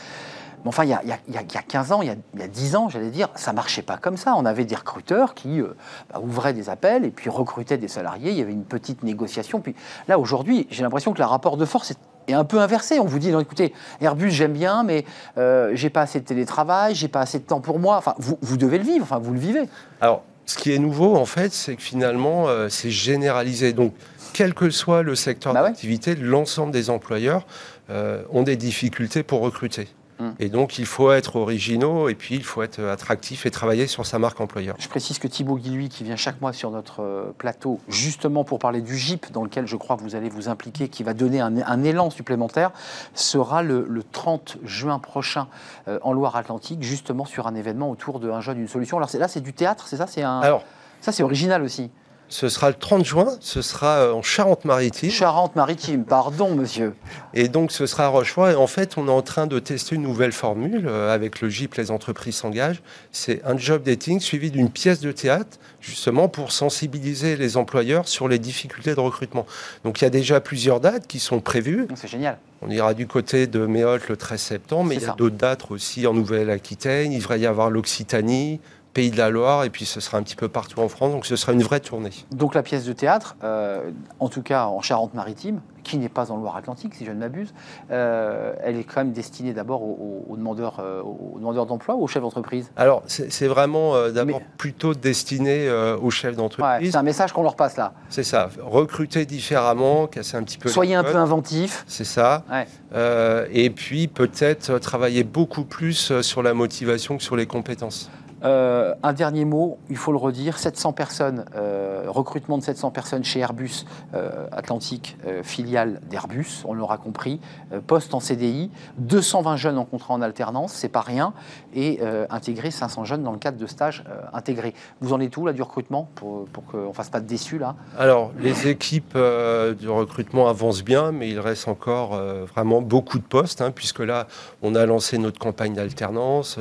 [0.65, 1.91] Mais enfin, il y a, il y a- il y a- il y a 15
[1.91, 4.17] ans, il y a, il y a 10 ans, j'allais dire, ça marchait pas comme
[4.17, 4.33] ça.
[4.35, 5.75] On avait des recruteurs qui euh,
[6.11, 8.31] bah, ouvraient des appels et puis recrutaient des salariés.
[8.31, 9.61] Il y avait une petite négociation.
[9.61, 9.75] Puis
[10.07, 11.97] là, aujourd'hui, j'ai l'impression que le rapport de force est
[12.27, 12.97] est un peu inversé.
[12.99, 15.05] On vous dit, non, écoutez, Airbus, j'aime bien, mais
[15.37, 17.97] euh, j'ai pas assez de télétravail, j'ai pas assez de temps pour moi.
[17.97, 19.69] Enfin, vous, vous devez le vivre, enfin, vous le vivez.
[20.01, 23.73] Alors, ce qui est nouveau, en fait, c'est que finalement, euh, c'est généralisé.
[23.73, 23.93] Donc,
[24.33, 25.69] quel que soit le secteur Bah ouais.
[25.69, 27.45] d'activité, l'ensemble des employeurs
[27.91, 29.87] euh, ont des difficultés pour recruter.
[30.19, 30.33] Hum.
[30.39, 34.05] Et donc, il faut être originaux et puis il faut être attractif et travailler sur
[34.05, 34.75] sa marque employeur.
[34.79, 38.59] Je précise que Thibaut Guilluy, qui vient chaque mois sur notre euh, plateau, justement pour
[38.59, 41.41] parler du GIP, dans lequel je crois que vous allez vous impliquer, qui va donner
[41.41, 42.71] un, un élan supplémentaire,
[43.13, 45.47] sera le, le 30 juin prochain
[45.87, 48.97] euh, en Loire-Atlantique, justement sur un événement autour de Un jeune, une solution.
[48.97, 50.07] Alors là, c'est du théâtre, c'est ça?
[50.07, 50.39] C'est un...
[50.39, 50.63] Alors,
[51.01, 51.91] Ça, c'est original aussi.
[52.27, 55.11] Ce sera le 30 juin, ce sera euh, en Charente-Maritime.
[55.11, 56.95] Charente-Maritime, pardon, monsieur.
[57.33, 58.49] Et donc, ce sera à Rochefort.
[58.49, 61.49] Et en fait, on est en train de tester une nouvelle formule euh, avec le
[61.49, 62.81] GIP Les entreprises s'engagent.
[63.11, 68.27] C'est un job dating suivi d'une pièce de théâtre, justement pour sensibiliser les employeurs sur
[68.27, 69.45] les difficultés de recrutement.
[69.83, 71.87] Donc, il y a déjà plusieurs dates qui sont prévues.
[71.95, 72.39] C'est génial.
[72.61, 75.69] On ira du côté de Méholt le 13 septembre, mais il y a d'autres dates
[75.69, 77.11] aussi en Nouvelle-Aquitaine.
[77.11, 78.59] Il devrait y avoir l'Occitanie,
[78.95, 81.11] Pays de la Loire, et puis ce sera un petit peu partout en France.
[81.11, 82.11] Donc, ce sera une vraie tournée.
[82.31, 86.37] Donc la pièce de théâtre, euh, en tout cas en Charente-Maritime, qui n'est pas en
[86.37, 87.53] Loire-Atlantique, si je ne m'abuse,
[87.91, 92.07] euh, elle est quand même destinée d'abord aux, demandeurs, euh, aux demandeurs d'emploi ou aux
[92.07, 92.71] chefs d'entreprise?
[92.77, 95.69] Alors, c'est vraiment euh, d'abord Mais- plutôt destiné
[96.01, 96.91] aux chefs Ouais, d'entreprise.
[96.91, 97.91] C'est un message qu'on leur passe là.
[98.07, 100.69] C'est ça, recruter différemment, casser un petit peu.
[100.69, 101.83] Soyez un peu inventif.
[101.85, 102.43] C'est ça.
[102.49, 103.47] Ouais.
[103.51, 108.09] Et puis peut-être travailler beaucoup plus sur la motivation que sur les compétences.
[108.45, 113.23] Euh, un dernier mot, il faut le redire, 700 personnes, euh, recrutement de 700 personnes
[113.23, 117.39] chez Airbus euh, Atlantique, filiale d'Airbus, on l'aura compris,
[117.87, 121.33] poste en CDI, 220 jeunes en contrat en alternance, c'est pas rien,
[121.73, 124.03] et intégrer 500 jeunes dans le cadre de stages
[124.33, 124.73] intégrés.
[125.01, 127.75] Vous en êtes où là du recrutement pour, qu'on fasse pas de déçus là?
[127.97, 133.61] Alors, les équipes de recrutement avancent bien, mais il reste encore vraiment beaucoup de postes,
[133.61, 134.27] hein, puisque là,
[134.61, 136.59] on a lancé notre campagne d'alternance,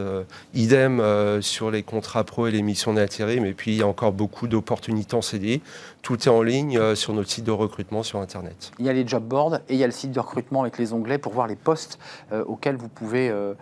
[0.55, 1.03] idem
[1.41, 4.47] sur les contrats pro et les missions d'intérim, et puis il y a encore beaucoup
[4.47, 5.63] d'opportunités en CDI.
[6.05, 8.73] Tout est en ligne euh, sur notre site de recrutement sur Internet.
[8.79, 10.77] Il y a les job boards et il y a le site de recrutement avec
[10.77, 11.99] les onglets pour voir les postes
[12.31, 13.55] euh, auxquels vous pouvez euh,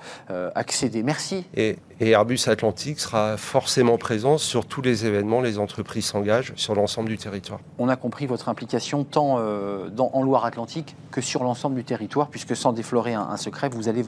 [0.56, 1.04] accéder.
[1.04, 6.52] Merci Et, et Airbus Atlantique sera forcément présent sur tous les événements, les entreprises s'engagent
[6.56, 7.60] sur l'ensemble du territoire.
[7.78, 9.38] on a compris votre implication tant
[9.90, 13.88] dans, en Loire-Atlantique que sur l'ensemble du territoire, puisque sans déflorer un, un secret, vous
[13.88, 14.04] allez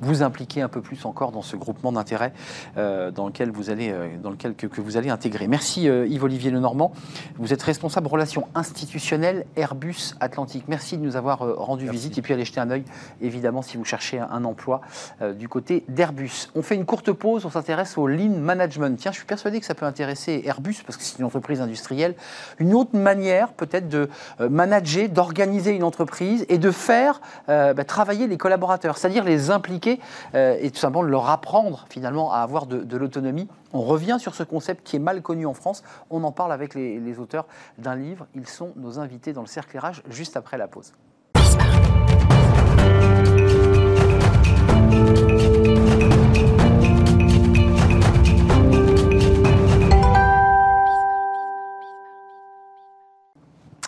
[0.00, 2.32] vous impliquer un peu plus encore dans ce groupement d'intérêts
[2.74, 5.48] dans lequel vous allez, euh, dans lequel que, que vous allez intégrer.
[5.48, 6.92] Merci euh, Yves-Olivier Lenormand.
[7.36, 10.64] Vous êtes responsable relations institutionnelles Airbus Atlantique.
[10.68, 11.96] Merci de nous avoir euh, rendu Merci.
[11.96, 12.84] visite et puis allez jeter un œil,
[13.20, 14.80] évidemment, si vous cherchez un, un emploi
[15.22, 16.50] euh, du côté d'Airbus.
[16.54, 18.96] On fait une courte pause, on s'intéresse au lean management.
[18.98, 22.14] Tiens, je suis persuadé que ça peut intéresser Airbus parce que c'est une entreprise industrielle.
[22.58, 28.26] Une autre manière peut-être de manager, d'organiser une entreprise et de faire euh, bah, travailler
[28.26, 30.00] les collaborateurs, c'est-à-dire les impliquer
[30.34, 33.25] euh, et tout simplement leur apprendre finalement à avoir de, de l'autonomie.
[33.72, 35.82] On revient sur ce concept qui est mal connu en France.
[36.10, 37.46] On en parle avec les, auteurs
[37.78, 38.26] d'un livre.
[38.34, 40.92] Ils sont nos invités dans le cercle juste après la pause.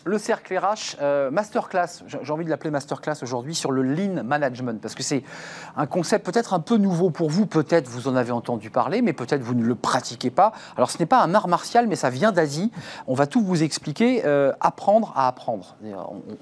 [0.08, 4.80] Le cercle RH, euh, masterclass, j'ai envie de l'appeler masterclass aujourd'hui sur le lean management,
[4.80, 5.22] parce que c'est
[5.76, 9.12] un concept peut-être un peu nouveau pour vous, peut-être vous en avez entendu parler, mais
[9.12, 10.52] peut-être vous ne le pratiquez pas.
[10.78, 12.72] Alors ce n'est pas un art martial, mais ça vient d'Asie.
[13.06, 15.76] On va tout vous expliquer, euh, apprendre à apprendre.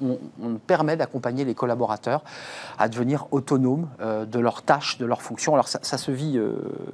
[0.01, 0.17] On,
[0.65, 2.23] permet d'accompagner les collaborateurs
[2.79, 5.55] à devenir autonomes euh, de leurs tâches, de leurs fonctions.
[5.55, 6.41] Alors ça, ça se vit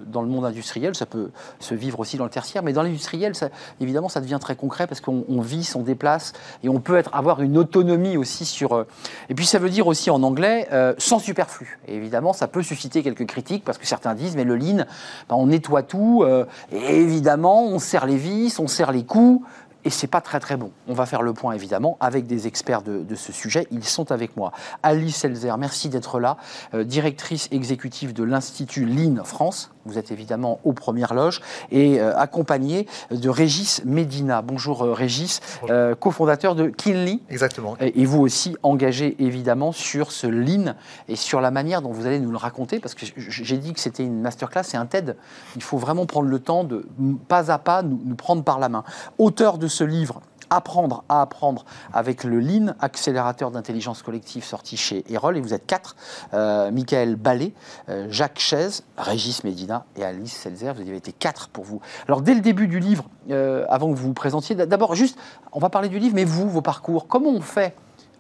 [0.07, 3.35] dans le monde industriel, ça peut se vivre aussi dans le tertiaire, mais dans l'industriel,
[3.79, 7.43] évidemment, ça devient très concret parce qu'on on vit, on déplace et on peut avoir
[7.43, 8.73] une autonomie aussi sur.
[8.73, 8.87] euh,
[9.29, 11.79] et puis ça veut dire aussi en anglais euh, sans superflu.
[11.89, 14.85] Et évidemment, ça peut susciter quelques critiques parce que certains disent mais le lean,
[15.29, 19.47] on nettoie tout euh, et évidemment on serre les vis, on serre les coups.
[19.85, 20.71] Et c'est pas très très bon.
[20.87, 23.67] On va faire le point évidemment avec des experts de, ce sujet.
[23.73, 24.53] Ils sont avec moi.
[24.85, 26.37] Alice Elzer, merci d'être là,
[26.73, 29.73] directrice exécutive de l'Institut Lean France.
[29.85, 31.41] Vous êtes évidemment aux premières loges
[31.71, 34.41] et euh, accompagné de Régis Medina.
[34.41, 35.41] Bonjour euh, Régis,
[35.71, 37.19] euh, cofondateur de Kinley.
[37.31, 37.77] Exactement.
[37.81, 40.75] Et, et vous aussi engagé évidemment sur ce lean
[41.09, 43.81] et sur la manière dont vous allez nous le raconter parce que j'ai dit que
[43.81, 45.17] c'était une masterclass et un TED.
[45.57, 46.87] Il faut vraiment prendre le temps de
[47.27, 48.85] pas à pas nous, nous prendre par la main.
[49.19, 50.21] Auteur de ce livre.
[50.55, 55.39] Apprendre à apprendre avec le Lean, accélérateur d'intelligence collective sorti chez Erol.
[55.39, 55.97] Et vous êtes quatre
[56.35, 57.55] euh, Michael Ballet,
[57.89, 60.75] euh, Jacques Chaise, Régis Medina et Alice Selzer.
[60.75, 61.81] Vous avez été quatre pour vous.
[62.07, 65.19] Alors, dès le début du livre, euh, avant que vous vous présentiez, d'abord, juste,
[65.53, 67.75] on va parler du livre, mais vous, vos parcours, comment on fait?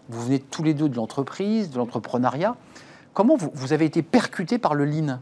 [0.08, 2.56] Vous venez tous les deux de l'entreprise, de l'entrepreneuriat.
[3.12, 5.18] Comment vous, vous avez été percuté par le Lean?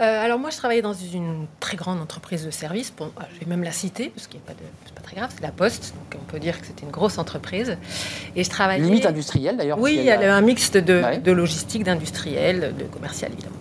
[0.00, 2.92] Euh, alors moi, je travaillais dans une très grande entreprise de services.
[2.96, 5.14] Bon, ah, je vais même la citer parce qu'il n'est pas, de- c'est pas très
[5.14, 5.30] grave.
[5.32, 7.76] C'est la Poste, donc on peut dire que c'était une grosse entreprise.
[8.34, 8.82] Et je travaillais.
[8.82, 9.78] Limite industrielle, d'ailleurs.
[9.78, 11.18] Oui, il y avait un mixte de, Ouais.
[11.18, 13.54] de logistique, d'industriel, de commercial évidemment.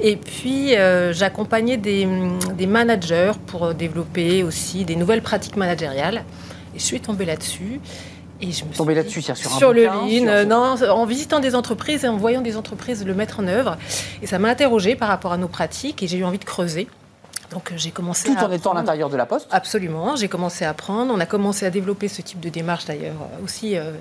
[0.00, 2.08] Et puis euh, j'accompagnais des,
[2.54, 6.24] des managers pour développer aussi des nouvelles pratiques managériales.
[6.74, 7.80] Et je suis tombée là-dessus.
[8.40, 11.54] Et je me suis Tombée là-dessus, sur le lean, sur- euh, non, en visitant des
[11.54, 13.76] entreprises et en voyant des entreprises le mettre en œuvre.
[14.22, 16.86] Et ça m'a interrogée par rapport à nos pratiques et j'ai eu envie de creuser.
[17.50, 20.28] Donc euh, j'ai commencé Tout à en étant à l'intérieur de la Poste Absolument, j'ai
[20.28, 21.12] commencé à apprendre.
[21.14, 23.92] On a commencé à développer ce type de démarche d'ailleurs euh, aussi euh,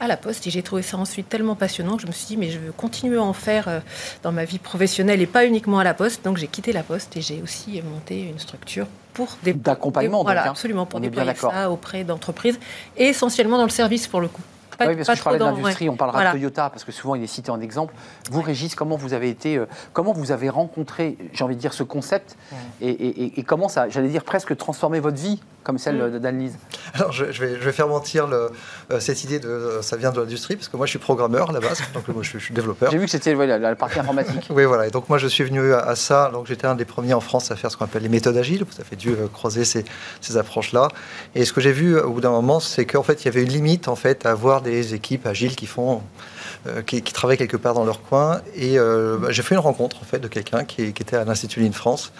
[0.00, 0.46] à la Poste.
[0.46, 2.72] Et j'ai trouvé ça ensuite tellement passionnant que je me suis dit, mais je veux
[2.72, 3.80] continuer à en faire euh,
[4.22, 6.24] dans ma vie professionnelle et pas uniquement à la Poste.
[6.24, 10.18] Donc j'ai quitté la Poste et j'ai aussi monté une structure pour des d'accompagnement.
[10.18, 10.50] donc, voilà, hein.
[10.50, 12.58] absolument, pour On déployer ça auprès d'entreprise
[12.96, 14.42] et essentiellement dans le service pour le coup.
[14.78, 15.92] Pas- oui, parce pas que je parlais de dans- l'industrie, ouais.
[15.94, 16.30] on parlera Voilà.
[16.32, 17.94] de Toyota, parce que souvent il est cité en exemple.
[18.30, 21.72] Vous, Régis, comment vous avez été, euh, comment vous avez rencontré, j'ai envie de dire,
[21.72, 22.36] ce concept,
[22.80, 26.12] et- et comment ça, j'allais dire, presque transformé votre vie, comme celle Mm.
[26.12, 26.56] de d'Anne-Lise
[26.94, 28.50] Alors, je, je vais, je vais faire mentir le-
[28.90, 31.50] euh, cette idée de euh, ça vient de l'industrie, parce que moi, je suis programmeur
[31.50, 32.90] à la base, donc moi, je, suis- je suis développeur.
[32.90, 34.46] J'ai vu que c'était ouais, la, la partie informatique.
[34.50, 34.86] Oui, voilà.
[34.86, 36.30] Et donc, moi, je suis venu à, à ça.
[36.32, 38.64] Donc, j'étais un des premiers en France à faire ce qu'on appelle les méthodes agiles.
[38.64, 39.84] Vous avez dû euh, croiser ces,
[40.20, 40.88] ces approches-là.
[41.34, 43.28] Et ce que j'ai vu euh, au bout d'un moment, c'est qu'en fait, il y
[43.28, 46.02] avait une limite en fait à avoir des équipes agiles qui font,
[46.66, 48.40] euh, qui, qui travaillent quelque part dans leur coin.
[48.56, 51.60] Et bah, j'ai fait une rencontre en fait de quelqu'un qui, qui était à l'Institut
[51.60, 52.12] Lean France.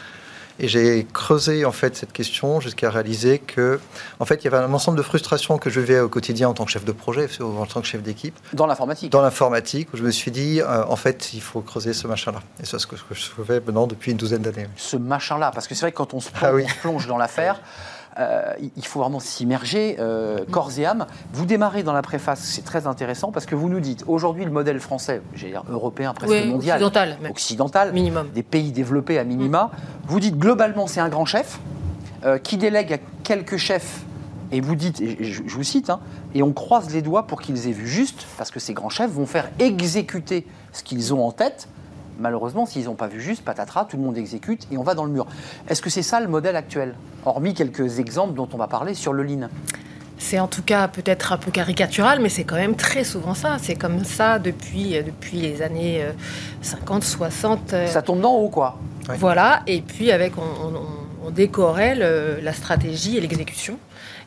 [0.64, 3.81] Et j'ai creusé en fait cette question jusqu'à réaliser que,
[4.20, 6.55] en fait, il y avait un ensemble de frustrations que je vivais au quotidien en
[6.55, 9.11] tant que chef de projet, en tant que chef d'équipe, Dans l'informatique.
[9.11, 12.38] dans l'informatique, où je me suis dit, euh, en fait, il faut creuser ce machin-là.
[12.62, 14.68] Et c'est ce que, je fais maintenant depuis une douzaine d'années.
[14.77, 16.62] Ce machin-là, parce que c'est vrai que quand on se plonge, Ah oui.
[16.64, 17.61] on se plonge dans l'affaire,
[18.18, 21.07] euh, il- faut vraiment s'immerger euh, corps et âme.
[21.33, 24.51] Vous démarrez dans la préface, c'est très intéressant, parce que vous nous dites, aujourd'hui, le
[24.51, 27.31] modèle français, j'ai dire européen, presque Oui, mondial, occidental, même.
[27.31, 28.29] occidental, Minimum.
[28.35, 29.70] des pays développés à minima.
[30.07, 31.59] Vous dites globalement c'est un grand chef
[32.25, 34.03] euh, qui délègue à quelques chefs.
[34.55, 35.98] Et vous dites, et je vous cite, hein,
[36.35, 39.11] et on croise les doigts pour qu'ils aient vu juste, parce que ces grands chefs
[39.11, 41.68] vont faire exécuter ce qu'ils ont en tête.
[42.22, 45.04] Malheureusement, s'ils n'ont pas vu juste, patatras, tout le monde exécute et on va dans
[45.04, 45.26] le mur.
[45.68, 49.12] Est-ce que c'est ça le modèle actuel Hormis quelques exemples dont on va parler sur
[49.12, 49.48] le lean?
[50.18, 53.56] C'est en tout cas peut-être un peu caricatural, mais c'est quand même très souvent ça.
[53.61, 56.12] C'est comme ça depuis, euh, depuis les années euh,
[56.61, 57.72] 50, 60.
[57.72, 58.78] euh, Ça tombe d'en haut, quoi.
[59.08, 59.16] Ouais.
[59.18, 63.78] Voilà, et puis avec, on, on, on- on décorrèle euh, la stratégie et l'exécution.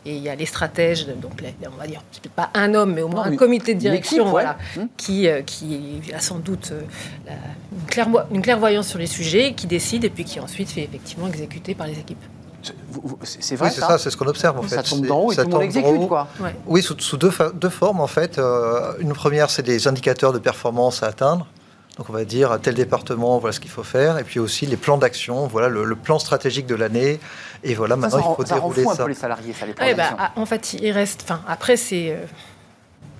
[0.07, 2.93] Et il y a les stratèges, donc les- on va dire, peut-être pas un homme,
[2.93, 4.43] mais au moins Non, mais un comité de direction, équipe, ouais.
[4.43, 4.85] voilà, Hmm.
[4.97, 6.81] qui, euh, qui a sans doute euh,
[7.25, 7.31] la-
[7.71, 11.27] une, clairvo- une clairvoyance sur les sujets, qui décide et puis qui ensuite fait effectivement
[11.27, 12.21] exécuter par les équipes.
[13.23, 14.75] C'est vrai Oui, c'est ça, ça, c'est ce qu'on observe en fait.
[14.75, 16.07] Ça tombe d'en haut et ça tout le monde tombe d'en exécute, haut.
[16.07, 16.27] quoi.
[16.39, 16.55] Ouais.
[16.67, 18.37] Oui, sous, sous deux, formes en fait.
[18.39, 21.47] Euh, une première, c'est des indicateurs de performance à atteindre.
[21.97, 24.17] Donc on va dire à tel département, voilà ce qu'il faut faire.
[24.17, 27.19] Et puis aussi les plans d'action, voilà le, le plan stratégique de l'année.
[27.63, 29.03] Et voilà, Ça, maintenant ça rend, il faut ça rend dérouler un ça.
[29.03, 31.21] peu les salariés, ça les Ouais, en bah, ah, en fait, il reste.
[31.23, 32.17] Enfin, après, c'est euh,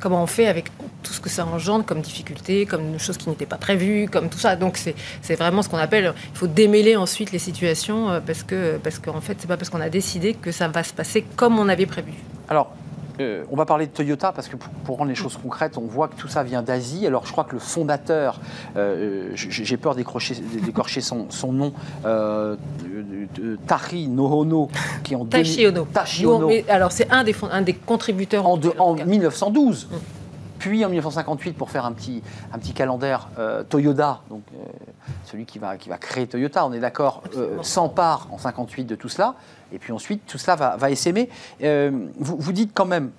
[0.01, 0.65] comment on fait avec
[1.03, 4.38] tout ce que ça engendre comme difficulté, comme choses qui n'étaient pas prévues, comme tout
[4.38, 4.55] ça.
[4.57, 6.13] Donc, c'est c'est vraiment ce qu'on appelle.
[6.33, 9.69] Il faut démêler ensuite les situations euh, parce que parce qu'en fait, c'est pas parce
[9.69, 12.11] qu'on a décidé que ça va se passer comme on avait prévu.
[12.49, 12.73] Alors,
[13.19, 15.88] euh, on va parler de Toyota parce que pour, pour rendre les choses concrètes, on
[15.88, 17.06] voit que tout ça vient d'Asie.
[17.08, 18.39] Alors, je crois que le fondateur,
[18.78, 21.73] euh, j'ai peur d'écorcher son, son nom,
[22.06, 22.56] euh,
[23.67, 24.69] Tari Nohono,
[25.04, 25.86] qui est en 2000 Taishi Ono.
[25.86, 28.69] Taishi Nous, on- Ono, mais alors, c'est un des fond- un des contributeurs en, de-
[28.69, 29.06] tout en cas.
[29.06, 29.88] 1912.
[29.91, 29.95] Mm.
[30.65, 34.63] Puis en 1958, pour faire un petit, un petit calendaire, euh, Toyota, donc euh,
[35.23, 38.95] celui qui va, qui va créer Toyota, on est d'accord, euh, s'empare en 58 de
[38.95, 39.36] tout cela.
[39.71, 41.30] Et puis ensuite, tout cela va, va essaimer.
[41.62, 43.12] Euh, vous, vous dites quand même,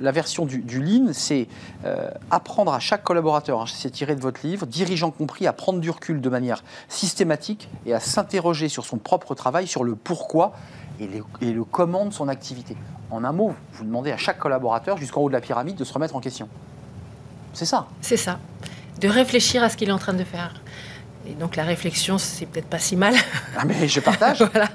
[0.00, 1.48] la version du, du Lean, c'est
[1.84, 5.80] euh, apprendre à chaque collaborateur, hein, c'est tiré de votre livre, dirigeant compris, à prendre
[5.80, 10.52] du recul de manière systématique et à s'interroger sur son propre travail, sur le pourquoi
[11.00, 12.76] et, les- et le comment de son activité.
[13.10, 15.92] En un mot, vous demandez à chaque collaborateur, jusqu'en haut de la pyramide, de se
[15.92, 16.48] remettre en question.
[17.52, 17.86] C'est ça.
[18.00, 18.38] C'est ça.
[19.00, 20.54] De réfléchir à ce qu'il est en train de faire.
[21.26, 23.14] Et donc la réflexion, c'est peut-être pas si mal.
[23.56, 24.42] Ah mais je partage.
[24.52, 24.68] voilà.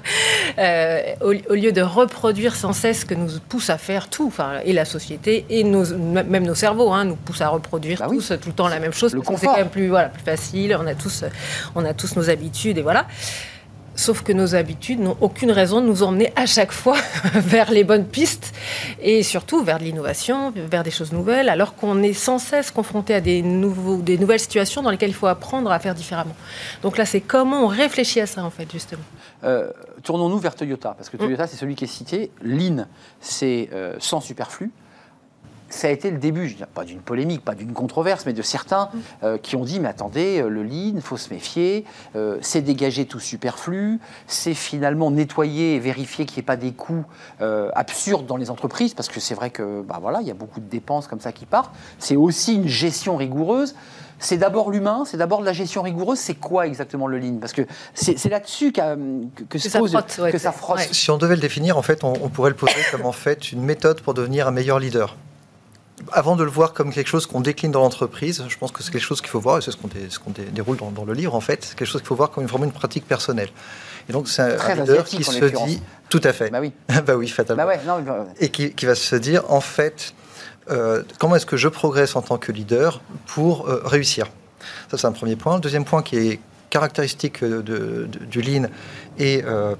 [0.58, 4.58] Euh, au, lieu de reproduire sans cesse ce que nous pousse à faire tout, enfin,
[4.64, 8.32] et la société, et nos, même nos cerveaux, hein, nous poussent à reproduire Bah tous
[8.40, 9.14] tout le temps la même chose.
[9.14, 9.52] Le que c'est confort.
[9.52, 10.76] quand même plus, voilà, plus facile.
[10.80, 11.24] On a tous,
[11.76, 13.06] on a tous nos habitudes et voilà.
[14.00, 16.96] Sauf que nos habitudes n'ont aucune raison de nous emmener à chaque fois
[17.34, 18.54] vers les bonnes pistes
[19.02, 23.14] et surtout vers de l'innovation, vers des choses nouvelles, alors qu'on est sans cesse confronté
[23.14, 26.34] à des, nouveaux, des nouvelles situations dans lesquelles il faut apprendre à faire différemment.
[26.82, 29.02] Donc là, c'est comment on réfléchit à ça, en fait, justement.
[29.44, 29.70] Euh,
[30.02, 31.20] Tournons-nous vers Toyota, parce que Mm.
[31.20, 32.30] Toyota, c'est celui qui est cité.
[32.42, 32.86] Lean,
[33.20, 34.70] c'est euh, sans superflu.
[35.70, 38.90] Ça a été le début, je pas d'une polémique, pas d'une controverse, mais de certains
[38.92, 38.98] Mm.
[39.22, 41.84] euh, qui ont dit mais attendez, euh, le lean, il faut se méfier,
[42.16, 46.72] euh, c'est dégager tout superflu, c'est finalement nettoyer et vérifier qu'il n'y ait pas des
[46.72, 47.04] coûts
[47.40, 50.34] euh, absurdes dans les entreprises, parce que c'est vrai que bah voilà, il y a
[50.34, 51.72] beaucoup de dépenses comme ça qui partent.
[51.98, 53.74] C'est aussi une gestion rigoureuse.
[54.22, 56.18] C'est d'abord l'humain, c'est d'abord de la gestion rigoureuse.
[56.18, 57.38] C'est quoi exactement le lean?
[57.40, 57.62] Parce que
[57.94, 58.80] c'est là-dessus que,
[59.58, 60.76] ça pose- frotte, ouais, que ça c'est- frotte.
[60.78, 60.88] ouais.
[60.92, 63.50] Si on devait le définir, en fait, on, on pourrait le poser comme en fait
[63.52, 65.16] une méthode pour devenir un meilleur leader.
[66.12, 68.90] Avant de le voir comme quelque chose qu'on décline dans l'entreprise, je pense que c'est
[68.90, 70.90] quelque chose qu'il faut voir, et c'est ce qu'on dé- ce qu'on dé- déroule dans,
[70.90, 73.06] dans le livre en fait, c'est quelque chose qu'il faut voir comme vraiment une pratique
[73.06, 73.50] personnelle.
[74.08, 76.72] Et donc c'est un, leader qui se dit, tout à fait, Bah oui,
[77.06, 79.60] bah oui, fatalement, bah ouais, non, mais, euh, et qui, qui va se dire en
[79.60, 80.14] fait,
[80.70, 84.26] euh, comment est-ce que je progresse en tant que leader pour euh, réussir?
[84.90, 85.54] Ça c'est un premier point.
[85.56, 88.68] Le deuxième point qui est caractéristique de- de- du lean
[89.18, 89.74] et euh,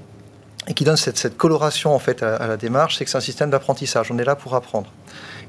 [0.69, 3.17] et qui donne cette, cette coloration en fait à, à la démarche, c'est que c'est
[3.17, 4.11] un système d'apprentissage.
[4.11, 4.91] On est là pour apprendre.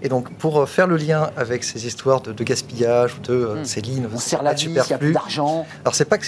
[0.03, 3.55] Et donc, pour euh, faire le lien avec ces histoires de, de gaspillage de euh,
[3.61, 3.65] Hmm.
[3.65, 5.65] ces lignes, on serre la vis, il n'y a plus d'argent.
[5.83, 6.25] alors c'est pas que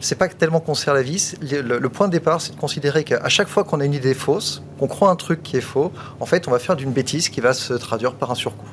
[0.00, 1.34] c'est pas tellement qu'on serre la vis.
[1.40, 3.94] Le, le- le point de départ, c'est de considérer qu'à chaque fois qu'on a une
[3.94, 6.92] idée fausse, qu'on croit un truc qui est faux, en fait, on va faire d'une
[6.92, 8.68] bêtise qui va se traduire par un surcoût.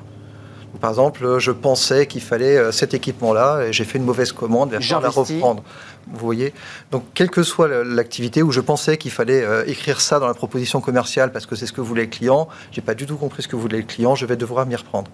[0.85, 4.69] Par exemple, je pensais qu'il fallait euh, cet équipement-là et j'ai fait une mauvaise commande,
[4.69, 5.63] va falloir la reprendre.
[6.13, 6.53] Vous voyez
[6.91, 10.27] Donc, quelle que soit la- l'activité où je pensais qu'il fallait euh, écrire ça dans
[10.27, 13.15] la proposition commerciale parce que c'est ce que voulait le client, j'ai pas du tout
[13.17, 15.09] compris ce que voulait le client, je vais devoir m'y reprendre.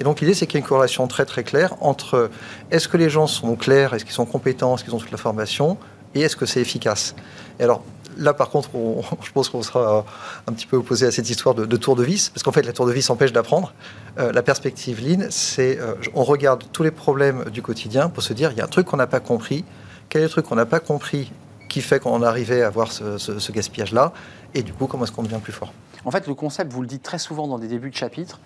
[0.00, 2.28] Et donc, l'idée, c'est qu'il y a une corrélation très très claire entre
[2.72, 5.16] est-ce que les gens sont clairs, est-ce qu'ils sont compétents, est-ce qu'ils ont toute la
[5.16, 5.78] formation
[6.16, 7.14] et est-ce que c'est efficace
[7.60, 7.84] Et alors,
[8.16, 10.04] là, par contre, on- je pense qu'on sera
[10.46, 12.72] un petit peu opposé à cette histoire de, tour de vis, parce qu'en fait, la
[12.72, 13.72] tour de vis empêche d'apprendre.
[14.18, 18.32] Euh, la perspective Lean, c'est euh, on regarde tous les problèmes du quotidien pour se
[18.32, 19.64] dire il y a un truc qu'on n'a pas compris.
[20.08, 21.32] Quel est le truc qu'on n'a pas compris
[21.68, 24.12] qui fait qu'on arrivé à avoir ce, ce- ce gaspillage-là?
[24.54, 25.72] Et du coup, comment est-ce qu'on devient plus fort?
[26.04, 28.38] En fait, le concept, vous le dites très souvent dans des débuts de chapitre,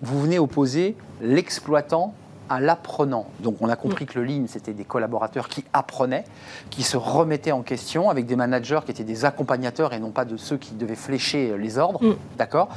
[0.00, 2.14] vous venez opposer l'exploitant
[2.48, 3.26] à l'apprenant.
[3.40, 6.24] Donc on a compris que le lean, c'était des collaborateurs qui apprenaient,
[6.70, 10.24] qui se remettaient en question avec des managers qui étaient des accompagnateurs et non pas
[10.24, 12.04] de ceux qui devaient flécher les ordres.
[12.04, 12.16] Mm.
[12.38, 12.68] D'accord?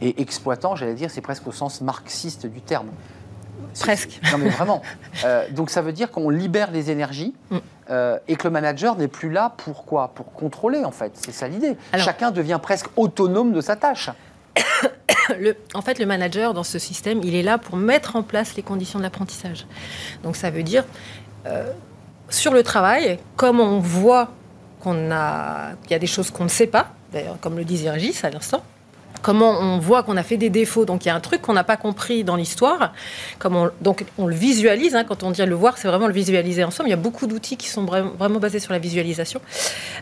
[0.00, 2.88] Et exploitant, j'allais dire, c'est presque au sens marxiste du terme.
[3.80, 4.20] Presque.
[4.32, 4.82] Non mais vraiment.
[5.24, 7.56] Euh, donc ça veut dire qu'on libère les énergies Mm.
[7.90, 10.08] euh, et que le manager n'est plus là pour quoi?
[10.14, 11.12] Pour contrôler en fait.
[11.14, 11.76] C'est ça l'idée.
[11.96, 14.10] Chacun devient presque autonome de sa tâche.
[15.74, 18.62] En fait, le manager, dans ce système, il est là pour mettre en place les
[18.62, 19.66] conditions de l'apprentissage.
[20.22, 20.84] Donc, ça veut dire,
[21.46, 21.70] euh,
[22.30, 24.30] sur le travail, comme on voit
[24.80, 27.90] qu'on a, qu'il y a des choses qu'on ne sait pas, d'ailleurs, comme le disait
[27.90, 28.62] Régis à l'instant,
[29.22, 31.52] comment on voit qu'on a fait des défauts, donc il y a un truc qu'on
[31.52, 32.92] n'a pas compris dans l'histoire,
[33.80, 36.88] donc on le visualise, hein, quand on dit le voir, c'est vraiment le visualiser ensemble,
[36.88, 39.40] il y a beaucoup d'outils qui sont vra- vraiment basés sur la visualisation.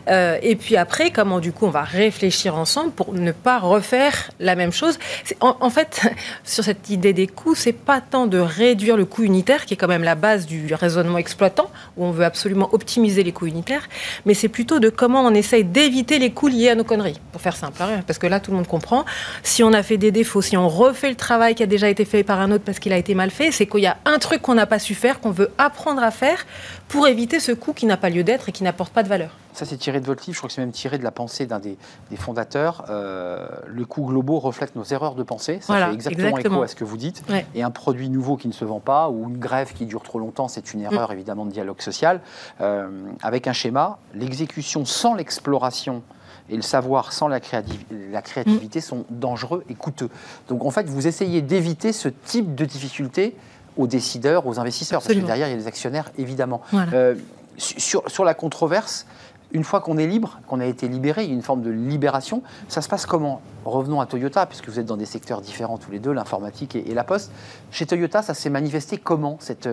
[0.09, 4.31] Euh, et puis après, comment du coup on va réfléchir ensemble pour ne pas refaire
[4.39, 4.97] la même chose.
[5.41, 6.01] En fait,
[6.43, 9.77] sur cette idée des coûts, c'est pas tant de réduire le coût unitaire, qui est
[9.77, 13.87] quand même la base du raisonnement exploitant, où on veut absolument optimiser les coûts unitaires,
[14.25, 17.41] mais c'est plutôt de comment on essaye d'éviter les coûts liés à nos conneries, pour
[17.41, 19.05] faire simple, hein, parce que là tout le monde comprend.
[19.43, 22.05] Si on a fait des défauts, si on refait le travail qui a déjà été
[22.05, 24.19] fait par un autre parce qu'il a été mal fait, c'est qu'il y a un
[24.19, 26.45] truc qu'on n'a pas su faire, qu'on veut apprendre à faire
[26.87, 29.31] pour éviter ce coût qui n'a pas lieu d'être et qui n'apporte pas de valeur.
[29.53, 30.33] Ça, c'est tiré de votre livre.
[30.33, 31.77] Je crois que c'est même tiré de la pensée d'un des,
[32.11, 32.85] des fondateurs.
[32.89, 35.59] Euh, le coût globaux reflète nos erreurs de pensée.
[35.61, 36.55] Ça Voilà, fait exactement, exactement.
[36.57, 37.23] écho à ce que vous dites.
[37.29, 37.45] Ouais.
[37.55, 40.19] Et un produit nouveau qui ne se vend pas ou une grève qui dure trop
[40.19, 42.19] longtemps, c'est une erreur évidemment de dialogue social.
[42.59, 42.89] Euh,
[43.23, 46.03] avec un schéma, l'exécution sans l'exploration
[46.49, 50.09] et le savoir sans la, créativ- la créativité sont dangereux et coûteux.
[50.47, 53.35] Donc en fait, vous essayez d'éviter ce type de difficulté
[53.77, 55.27] aux décideurs, aux investisseurs, Absolument.
[55.27, 56.61] parce que derrière, il y a les actionnaires, évidemment.
[56.71, 56.91] Voilà.
[56.93, 57.15] Euh,
[57.57, 59.05] sur, sur la controverse,
[59.51, 61.71] une fois qu'on est libre, qu'on a été libéré, il y a une forme de
[61.71, 63.41] libération, ça se passe comment?
[63.71, 66.93] Revenons à Toyota, puisque vous êtes dans des secteurs différents tous les deux, l'informatique et,
[66.93, 67.31] la poste.
[67.71, 69.67] Chez Toyota, ça s'est manifesté comment cette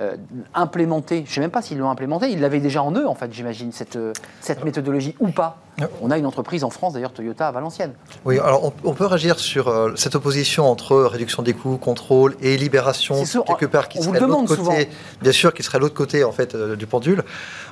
[0.00, 0.16] euh,
[0.54, 2.30] implémenté Je ne sais même pas s'ils l'ont implémenté.
[2.30, 5.58] Ils l'avaient déjà en eux, en fait, j'imagine, cette, euh, cette méthodologie ou pas.
[6.00, 7.92] On a une entreprise en France, d'ailleurs, Toyota à Valenciennes.
[8.24, 12.56] Oui, alors on, peut réagir sur euh, cette opposition entre réduction des coûts, contrôle et
[12.56, 14.88] libération, quelque part, qui serait l'autre côté,
[15.20, 17.24] bien sûr, qui serait l'autre côté en fait du pendule.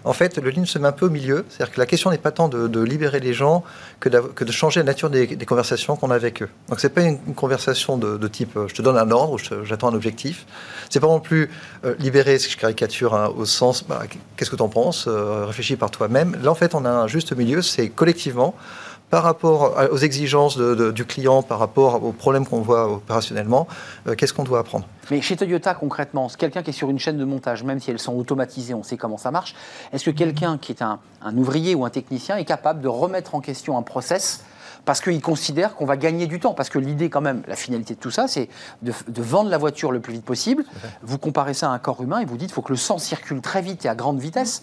[0.04, 2.18] En fait, le ligne se met un peu au milieu, c'est-à-dire que la question n'est
[2.18, 3.64] pas tant de, libérer les gens
[4.00, 5.63] que, que, de changer la nature des, conversations
[5.96, 6.48] qu'on a avec eux.
[6.68, 10.46] Donc c'est pas une, conversation de, type je te donne un ordre j'attends un objectif.
[10.90, 11.50] C'est pas non plus
[11.98, 14.02] libérer, si je caricature hein, au sens bah,
[14.36, 16.36] qu'est-ce que tu en penses, réfléchis par toi-même.
[16.42, 18.54] Là en fait on a un juste milieu, c'est collectivement
[19.14, 23.68] par rapport aux exigences du client, par rapport aux problèmes qu'on voit opérationnellement,
[24.08, 27.16] euh, qu'est-ce qu'on doit apprendre Mais chez Toyota, concrètement, quelqu'un qui est sur une chaîne
[27.16, 29.54] de montage, même si elles sont automatisées, on sait comment ça marche,
[29.92, 33.36] est-ce que quelqu'un qui est un, un, ouvrier ou un technicien est capable de remettre
[33.36, 34.42] en question un process
[34.84, 36.54] parce qu'ils considèrent qu'on va gagner du temps.
[36.54, 38.48] Parce que l'idée, quand même, la finalité de tout ça, c'est
[38.82, 40.64] de, vendre la voiture le plus vite possible.
[41.02, 42.98] Vous comparez ça à un corps humain et vous dites qu'il faut que le sang
[42.98, 44.62] circule très vite et à grande vitesse.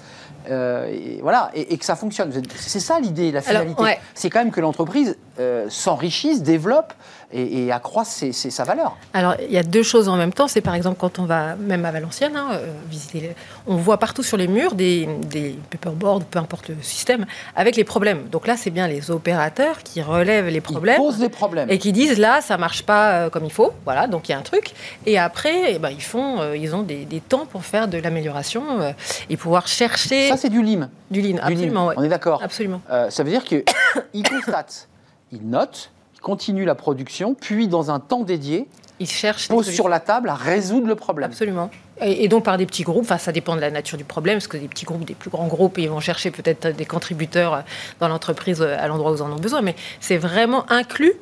[0.49, 2.32] Euh, et, voilà, et, que ça fonctionne.
[2.55, 3.84] C'est ça l'idée, la finalité.
[4.13, 6.93] C'est quand même que l'entreprise euh, s'enrichisse, développe
[7.33, 8.97] et, accroisse sa valeur.
[9.13, 10.47] Alors, il y a deux choses en même temps.
[10.47, 13.35] C'est par exemple quand on va, même à Valenciennes, hein, euh, visiter,
[13.67, 17.25] on voit partout sur les murs des, des paperboards, peu importe le système,
[17.55, 18.27] avec les problèmes.
[18.29, 20.97] Donc là, c'est bien les opérateurs qui relèvent les problèmes.
[20.99, 21.69] Ils posent des problèmes.
[21.69, 23.71] Et qui disent là, ça marche pas euh, comme il faut.
[23.85, 24.73] Voilà, donc il y a un truc.
[25.05, 28.93] Et après, eh ben, ils, font, ils ont des, temps pour faire de l'amélioration
[29.29, 30.29] et pouvoir chercher.
[30.29, 30.89] Ça, c'est du LIM.
[31.09, 31.91] Du LIM, absolument.
[31.95, 32.41] On est d'accord.
[32.43, 32.81] Absolument.
[33.09, 33.63] ça veut dire qu'ils
[34.29, 34.87] constatent,
[35.32, 38.67] ils notent, continue la production, puis dans un temps dédié,
[38.99, 41.32] il cherche pose sur la table à résoudre le problème.
[41.32, 41.71] Absolument.
[41.99, 44.47] Et, donc par des petits groupes, enfin ça dépend de la nature du problème, parce
[44.47, 47.63] que des petits groupes, des plus grands groupes, ils vont chercher peut-être des contributeurs
[47.99, 51.13] dans l'entreprise à l'endroit où ils en ont besoin, mais c'est vraiment inclus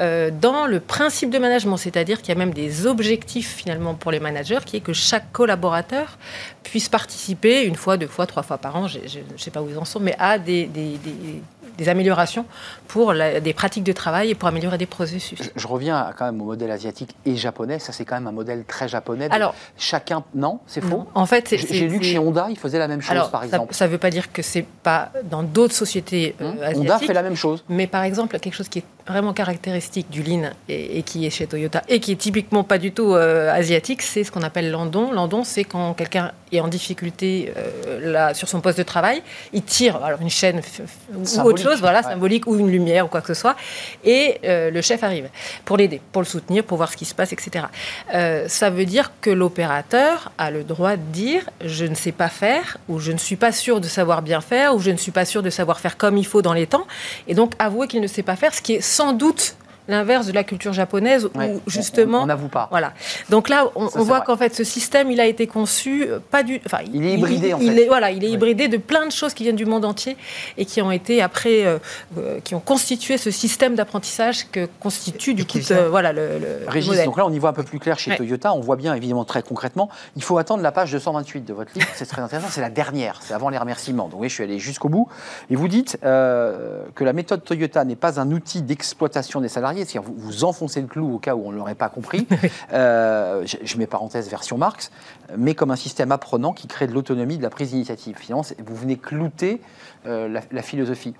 [0.00, 4.10] euh, dans le principe de management, c'est-à-dire qu'il y a même des objectifs finalement pour
[4.10, 6.18] les managers, qui est que chaque collaborateur
[6.62, 9.68] puisse participer une fois, deux fois, trois fois par an, je ne sais pas où
[9.68, 10.98] ils en sont, mais à des des
[11.86, 12.44] améliorations
[12.88, 15.38] pour des pratiques de travail et pour améliorer des processus.
[15.54, 17.78] Je, reviens quand même au modèle asiatique et japonais.
[17.78, 19.28] Ça, c'est quand même un modèle très japonais.
[19.30, 21.06] Alors, chacun, non, c'est faux?
[21.14, 23.74] En fait, j'ai lu que chez Honda, ils faisaient la même chose, par exemple.
[23.74, 26.78] Ça ne veut pas dire que c'est pas dans d'autres sociétés euh, asiatiques.
[26.78, 27.64] Honda fait la même chose.
[27.68, 31.46] Mais par exemple, quelque chose qui est vraiment caractéristique du Lean et, qui est chez
[31.46, 35.12] Toyota et qui est typiquement pas du tout euh, asiatique, c'est ce qu'on appelle l'andon.
[35.12, 39.62] L'andon, c'est quand quelqu'un est en difficulté euh, là, sur son poste de travail, il
[39.62, 40.60] tire alors une chaîne
[41.14, 43.56] ou autre chose, voilà, symbolique, ou une lumière ou quoi que ce soit,
[44.04, 45.28] et euh, le chef arrive
[45.64, 47.66] pour l'aider, pour le soutenir, pour voir ce qui se passe, etc.
[48.46, 52.78] ça veut dire que l'opérateur a le droit de dire je ne sais pas faire,
[52.88, 55.24] ou je ne suis pas sûr de savoir bien faire, ou je ne suis pas
[55.24, 56.86] sûr de savoir faire comme il faut dans les temps,
[57.26, 59.54] et donc avouer qu'il ne sait pas faire, ce qui est sans doute
[59.88, 62.68] l'inverse de la culture japonaise où justement on n'avoue pas.
[62.70, 62.92] Voilà.
[63.30, 66.60] Donc là, on, voit qu'en fait ce système, il a été conçu euh, pas du,
[66.66, 67.64] enfin, il est hybridé en fait.
[67.64, 70.16] Il est, voilà, il est hybridé de plein de choses qui viennent du monde entier
[70.58, 71.78] et qui ont été après, euh,
[72.18, 75.58] euh, qui ont constitué ce système d'apprentissage que constitue du coup,
[75.90, 78.52] voilà le, Régis, donc là, on y voit un peu plus clair chez Toyota.
[78.52, 79.88] On voit bien évidemment très concrètement.
[80.16, 81.86] Il faut attendre la page 228 de votre livre.
[81.94, 82.48] C'est très intéressant.
[82.50, 83.20] C'est la dernière.
[83.22, 84.08] C'est avant les remerciements.
[84.08, 85.08] Donc oui, je suis allé jusqu'au bout.
[85.50, 90.02] Et vous dites que la méthode Toyota n'est pas un outil d'exploitation des salariés c'est-à-dire
[90.02, 92.26] vous, vous enfoncez le clou au cas où on ne l'aurait pas compris.
[92.72, 94.90] Euh, je, mets parenthèse version Marx,
[95.36, 98.16] mais comme un système apprenant qui crée de l'autonomie, de la prise d'initiative.
[98.18, 99.60] Finalement, vous venez clouter
[100.06, 101.14] euh, la, philosophie.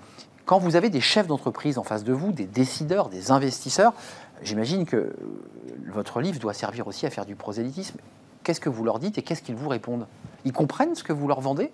[0.45, 3.93] Quand vous avez des chefs d'entreprise en face de vous, des décideurs, des investisseurs,
[4.43, 5.13] j'imagine que euh,
[5.91, 7.97] votre livre doit servir aussi à faire du prosélytisme.
[8.43, 10.07] Qu'est-ce que vous leur dites et qu'est-ce qu'ils vous répondent?
[10.45, 11.71] Ils comprennent ce que vous leur vendez?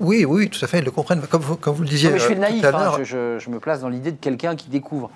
[0.00, 1.20] Oui, oui, tout à fait, ils le comprennent.
[1.22, 2.10] Comme vous, comme vous le disiez.
[2.12, 5.10] je suis naïf, hein, je, me place dans l'idée de quelqu'un qui découvre.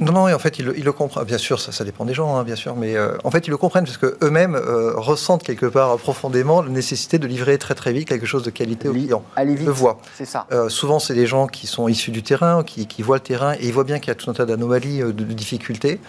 [0.00, 1.24] Non, non, en fait, ils, le comprennent.
[1.24, 3.50] Bien sûr, ça, ça dépend des gens, hein, bien sûr, mais euh, en fait, ils
[3.50, 7.92] le comprennent parce qu'eux-mêmes euh, ressentent quelque part profondément la nécessité de livrer très très
[7.92, 9.22] vite quelque chose de qualité au client.
[9.36, 9.98] Aller vite, le voient.
[10.16, 10.46] C'est ça.
[10.52, 13.66] Euh, souvent, c'est des gens qui sont issus du terrain, qui, voient le terrain et
[13.66, 16.00] ils voient bien qu'il y a tout un tas d'anomalies, de, difficultés.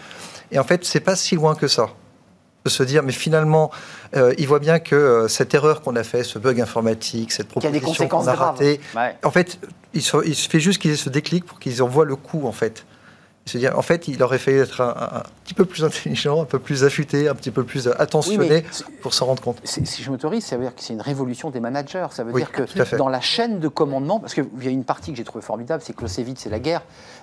[0.51, 1.89] Et en fait, c'est pas si loin que ça
[2.63, 3.71] de se dire, mais finalement,
[4.37, 8.27] ils voient bien que cette erreur qu'on a fait, ce bug informatique, cette proposition qu'on
[8.27, 8.79] a ratée,
[9.23, 9.59] en fait,
[9.95, 12.45] il, se, il fait juste qu'ils aient ce déclic pour qu'ils en voient le coût,
[12.45, 12.85] en fait.
[13.51, 16.45] C'est-à-dire, en fait, il aurait fallu être un, un- un petit peu plus intelligent, un
[16.45, 19.57] peu plus affûté, un petit peu plus attentionné Oui, mais c'est- pour s'en rendre compte.
[19.65, 22.07] Si je m'autorise, ça veut dire que c'est une révolution des managers.
[22.11, 24.85] Ça veut Oui, dire que dans la chaîne de commandement, parce qu'il y a une
[24.85, 26.81] partie que j'ai trouvé formidable, c'est que Clausewitz, c'est la guerre.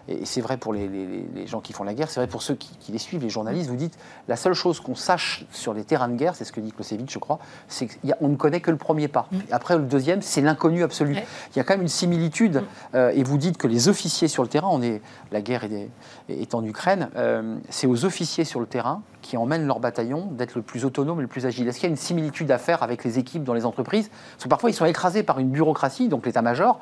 [0.09, 2.43] Et c'est vrai pour les, les- les gens qui font la guerre, c'est vrai pour
[2.43, 3.69] ceux qui, qui les suivent, les journalistes.
[3.71, 6.61] Vous dites, la seule chose qu'on sache sur les terrains de guerre, c'est ce que
[6.61, 9.29] dit Clausewitz, je crois, c'est qu'on ne connaît que le premier pas.
[9.51, 11.15] Après, le deuxième, c'est l'inconnu absolu.
[11.15, 11.27] Ouais.
[11.55, 12.63] Il y a quand même une similitude.
[12.95, 15.01] euh, et vous dites que les officiers sur le terrain, on est,
[15.33, 15.89] la guerre est,
[16.29, 20.55] est en Ukraine, euh, c'est aux officiers sur le terrain qui emmènent leur bataillon d'être
[20.55, 21.67] le plus autonome et le plus agile.
[21.69, 24.09] Est-ce qu'il y a une similitude à faire avec les équipes dans les entreprises?
[24.33, 26.79] Parce que parfois, ils sont écrasés par une bureaucratie, donc l'état-major,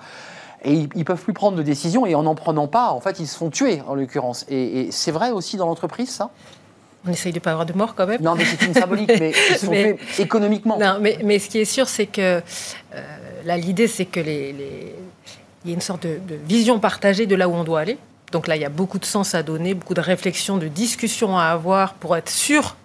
[0.65, 3.21] et ils ne peuvent plus prendre de décision, et en n'en prenant pas, en fait,
[3.21, 4.45] ils se font tuer, en l'occurrence.
[4.49, 6.31] Et, et c'est vrai aussi dans l'entreprise, ça?
[7.07, 8.21] On essaye de ne pas avoir de mort quand même.
[8.21, 9.33] Non, mais c'est une symbolique, mais
[10.19, 10.77] ils économiquement.
[10.79, 12.41] Non, mais, mais ce qui est sûr, c'est que euh,
[13.45, 14.95] là, l'idée, c'est que les, les-
[15.65, 17.99] il y a une sorte de, de vision partagée de là où on doit aller.
[18.33, 21.39] Donc là, il y a beaucoup de sens à donner, beaucoup de réflexions, de discussions
[21.39, 22.77] à avoir pour être sûr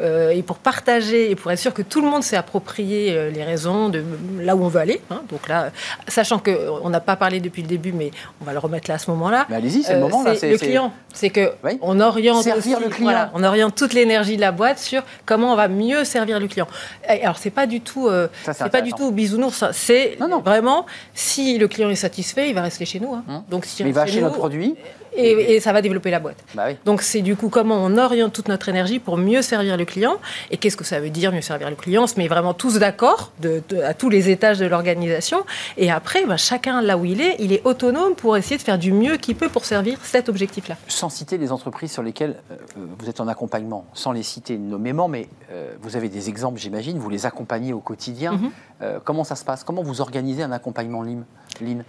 [0.00, 3.30] euh, et pour partager et pour être sûr que tout le monde s'est approprié euh,
[3.30, 4.02] les raisons de
[4.40, 5.00] là où on veut aller.
[5.10, 5.22] hein.
[5.30, 5.70] Donc là,
[6.08, 8.98] sachant qu'on n'a pas parlé depuis le début, mais on va le remettre là à
[8.98, 9.46] ce moment-là.
[9.50, 10.34] Mais allez-y, c'est le Euh, moment, là.
[10.34, 10.92] c'est le client.
[11.12, 11.78] C'est que Oui.
[11.82, 13.10] on oriente Servir aussi- le client.
[13.10, 16.46] voilà, on oriente toute l'énergie de la boîte sur comment on va mieux servir le
[16.48, 16.68] client.
[17.08, 19.64] Alors c'est pas du tout, euh, c'est pas du tout bisounours.
[19.72, 23.12] C'est vraiment si le client est satisfait, il va rester chez nous.
[23.14, 23.24] hein.
[23.28, 23.42] Hum.
[23.50, 24.76] Donc si Mais il va chez notre produit.
[25.16, 26.36] Et, et ça va développer la boîte.
[26.54, 26.76] Bah oui.
[26.84, 30.16] Donc c'est du coup comment on oriente toute notre énergie pour mieux servir le client.
[30.50, 32.04] Et qu'est-ce que ça veut dire mieux servir le client?
[32.04, 35.44] On se met vraiment tous d'accord de- de- à tous les étages de l'organisation.
[35.76, 38.78] Et après, bah, chacun là où il est, il est autonome pour essayer de faire
[38.78, 40.76] du mieux qu'il peut pour servir cet objectif-là.
[40.88, 42.56] Sans citer les entreprises sur lesquelles euh,
[42.98, 46.98] vous êtes en accompagnement, sans les citer nommément, mais euh, vous avez des exemples, j'imagine,
[46.98, 48.32] vous les accompagnez au quotidien.
[48.32, 48.50] Mhm.
[48.82, 49.64] Euh, comment ça se passe?
[49.64, 51.82] Comment vous organisez un accompagnement Lean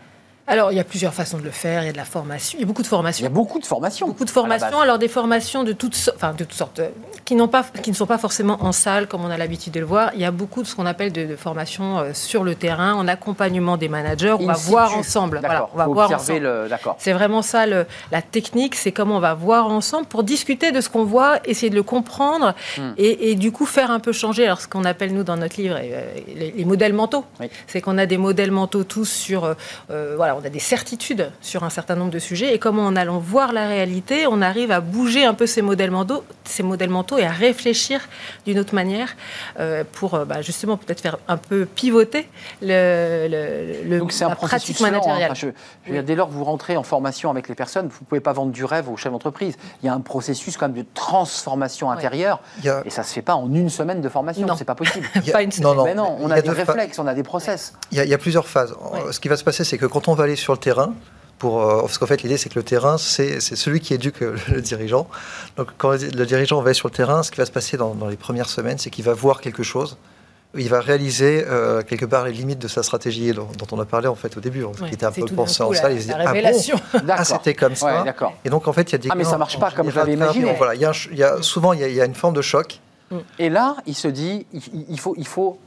[0.47, 1.83] Alors, il y a plusieurs façons de le faire.
[1.83, 2.57] Il y a de la formation.
[2.57, 3.25] Il y a beaucoup de Il y formations.
[3.25, 4.07] a beaucoup de formations.
[4.07, 6.89] Beaucoup de formations, alors des formations de toutes, so- enfin, de toutes sortes, euh,
[7.25, 9.85] qui, pas, qui ne sont pas forcément en salle comme on a l'habitude de le
[9.85, 10.11] voir.
[10.15, 12.93] Il y a beaucoup de ce qu'on appelle de, de formations euh, sur le terrain,
[12.95, 14.33] en accompagnement des managers.
[14.39, 14.69] On In va situ.
[14.71, 15.39] voir ensemble.
[15.39, 16.39] Voilà, on va Faut voir ensemble.
[16.39, 16.67] le.
[16.97, 20.81] C'est vraiment ça le- la technique, c'est comment on va voir ensemble pour discuter de
[20.81, 22.91] ce qu'on voit, essayer de le comprendre Hmm.
[22.97, 24.45] et, et du coup faire un peu changer.
[24.45, 27.49] Alors ce qu'on appelle nous dans notre livre euh, les, les modèles mentaux, Oui.
[27.67, 29.53] c'est qu'on a des modèles mentaux tous sur, euh,
[29.91, 32.95] euh, voilà, on a des certitudes sur un certain nombre de sujets et comment en
[32.95, 36.89] allant voir la réalité, on arrive à bouger un peu ces modèles mentaux, ces modèles
[36.89, 38.01] mentaux et à réfléchir
[38.45, 39.15] d'une autre manière
[39.59, 42.27] euh, pour euh, bah, justement peut-être faire un peu pivoter
[42.61, 44.91] le, le, le- Donc c'est un processus lent, hein.
[44.91, 45.31] managériale.
[45.31, 45.39] Enfin,
[45.85, 48.05] je- je dire, dès lors que vous rentrez en formation avec les personnes, vous ne
[48.05, 49.55] pouvez pas vendre du rêve aux chefs d'entreprise.
[49.81, 52.39] Il y a un processus quand même de transformation intérieure.
[52.65, 54.45] A- Et ça ne se fait pas en une semaine de formation.
[54.47, 54.55] Non.
[54.55, 55.07] C'est pas possible.
[55.15, 57.23] a- Pas une non, non, Mais non, on a, des fa- réflexes, on a des
[57.23, 57.73] process.
[57.91, 58.73] Il y, a, il y a plusieurs phases.
[59.11, 60.93] Ce qui va se passer, c'est que quand on va aller sur le terrain,
[61.39, 64.19] pour, euh, parce qu'en fait, l'idée, c'est que le terrain, c'est c'est celui qui éduque
[64.21, 65.07] le dirigeant.
[65.57, 67.93] Donc, quand le dirigeant va aller sur le terrain, ce qui va se passer dans,
[67.95, 69.97] dans les premières semaines, c'est qu'il va voir quelque chose.
[70.53, 73.85] Il va réaliser euh, quelque part les limites de sa stratégie dont, dont on a
[73.85, 75.93] parlé en fait au début, Ouais, qui était un peu pensé en la- salle.
[75.93, 77.99] Il se dit la ah bon ah c'était comme ça.
[77.99, 78.33] Ouais, d'accord.
[78.43, 80.11] Et donc en fait il y a des Ah, mais ça marche pas comme j'avais
[80.13, 80.53] imaginé.
[80.57, 82.01] Voilà, il y a un ch- il y a, souvent il y, a, il y
[82.01, 82.81] a une forme de choc.
[83.39, 85.57] Et là, il se dit, il, il faut, il faut,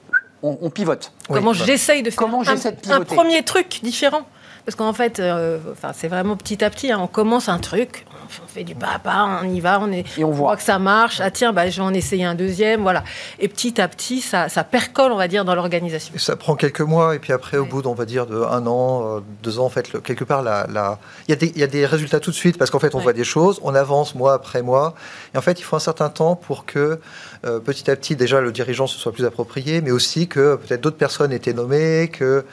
[0.43, 1.13] on, on pivote.
[1.31, 1.65] Oui, Comment voilà.
[1.65, 4.27] j'essaye de faire Comment un, j'essaie de un premier truc différent
[4.65, 6.91] Parce qu'en fait, euh, enfin, c'est vraiment petit à petit.
[6.91, 8.07] hein, on commence un truc,
[8.43, 10.57] on fait du pas à pas, on y va, on, est, Et on voit.
[10.57, 11.21] que ça marche.
[11.21, 13.05] Ah tiens, bah, je vais en essayer un deuxième, voilà.
[13.39, 16.15] Et petit à petit, ça, ça percole, on va dire, dans l'organisation.
[16.17, 19.17] Ça prend quelques mois, et puis après, au bout, on va dire, de un an,
[19.17, 20.99] euh, deux ans, en fait, le- quelque part, la, la-
[21.29, 22.95] il, y a des, il y a des résultats tout de suite, parce qu'en fait,
[22.95, 23.05] on Ouais.
[23.05, 24.95] voit des choses, on avance mois après mois,
[25.35, 27.01] et en fait, il faut un certain temps pour que,
[27.45, 30.81] euh, petit à petit, déjà, le dirigeant se soit plus approprié, mais aussi que peut-être
[30.81, 32.47] d'autres personnes aient été nommées, que,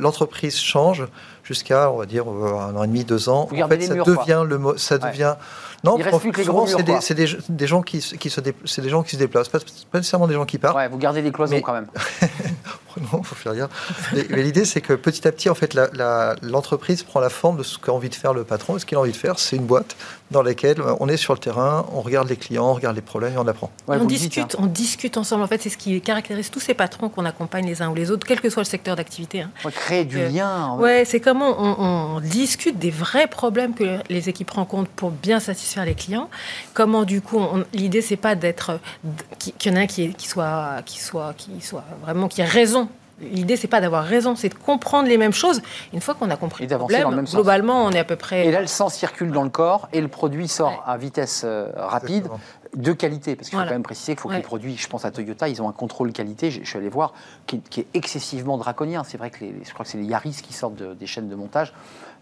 [0.00, 1.04] l'entreprise change
[1.44, 3.46] jusqu'à, on va dire, euh, un an et demi, deux ans.
[3.50, 5.10] Vous en fait, ça murs, devient le mo- ça Ouais.
[5.10, 5.34] devient...
[5.84, 5.96] Non,
[6.48, 6.98] gros murs, c'est quoi.
[7.14, 9.48] des, des, des gens qui, se- qui se dé- c'est des gens qui se déplacent,
[9.48, 9.58] pas,
[9.90, 10.76] pas nécessairement des gens qui partent.
[10.76, 11.86] Ouais, vous gardez les cloisons Mais- quand même.
[13.12, 14.10] Non, faut faire gaffe.
[14.14, 15.74] Mais, mais l'idée, c'est que petit à petit, en fait,
[16.42, 18.76] l'entreprise prend la forme de ce qu'a envie de faire le patron.
[18.76, 19.96] Et ce qu'il a envie de faire, c'est une boîte
[20.30, 23.34] dans laquelle on est sur le terrain, on regarde les clients, on regarde les problèmes
[23.34, 23.70] et on apprend.
[23.86, 24.62] Ouais, on dites, discute, hein.
[24.62, 25.42] on discute ensemble.
[25.42, 28.10] En fait, c'est ce qui caractérise tous ces patrons qu'on accompagne les uns ou les
[28.10, 29.42] autres, quel que soit le secteur d'activité.
[29.42, 29.50] hein.
[29.64, 30.76] Ouais, créer du Euh, lien.
[30.78, 35.38] Ouais, c'est comment on, on discute des vrais problèmes que les équipes rencontrent pour bien
[35.38, 36.30] satisfaire les clients.
[36.72, 37.40] Comment du coup,
[37.74, 38.78] l'idée c'est pas d'être
[39.38, 42.40] qu'il y en a un qui, est- qui soit qui soit qui soit vraiment qui
[42.40, 42.81] ait raison.
[43.22, 45.62] L'idée c'est pas d'avoir raison, c'est de comprendre les mêmes choses.
[45.92, 47.34] Une fois qu'on a compris Et le d'avancer problème, dans le même sens.
[47.34, 50.00] globalement, on est à peu près Et là, le sang circule dans le corps et
[50.00, 50.78] le produit sort Ouais.
[50.86, 52.24] à vitesse euh, rapide.
[52.26, 52.40] Exactement.
[52.74, 53.68] de qualité, parce qu'il faut Voilà.
[53.70, 55.72] quand même préciser qu'il faut que les produits, je pense à Toyota, ils ont un
[55.72, 57.12] contrôle qualité, je, je suis allé voir,
[57.46, 59.04] qui, qui est excessivement draconien.
[59.04, 61.28] C'est vrai que les, je crois que c'est les Yaris qui sortent de- des chaînes
[61.28, 61.74] de montage.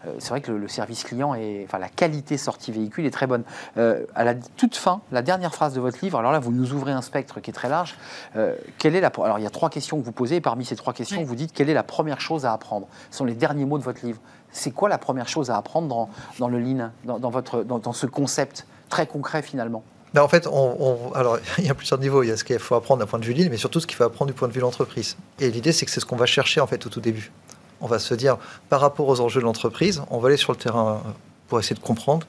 [0.05, 3.11] Euh, c'est vrai que le, le service client et enfin la qualité sortie véhicule est
[3.11, 3.43] très bonne.
[3.77, 6.73] Euh, à la toute fin, la dernière phrase de votre livre, alors là vous nous
[6.73, 7.95] ouvrez un spectre qui est très large.
[8.35, 10.65] Euh, quelle est la alors il y a trois questions que vous posez et parmi
[10.65, 11.23] ces trois questions Oui.
[11.25, 12.87] vous dites quelle est la première chose à apprendre?
[13.11, 14.19] Ce sont les derniers mots de votre livre.
[14.51, 17.79] C'est quoi la première chose à apprendre dans, dans le lean, dans, dans votre dans,
[17.79, 19.83] dans ce concept très concret finalement?
[20.13, 22.21] Ben, en fait, on, on- alors, il y a plusieurs niveaux.
[22.23, 23.87] Il y a ce qu'il faut apprendre d'un point de vue lean, mais surtout ce
[23.87, 25.15] qu'il faut apprendre du point de vue de l'entreprise.
[25.39, 27.31] Et l'idée, c'est que c'est ce qu'on va chercher en fait au tout début.
[27.81, 28.37] On va se dire,
[28.69, 31.09] par rapport aux enjeux de l'entreprise, on va aller sur le terrain euh,
[31.47, 32.25] pour essayer de comprendre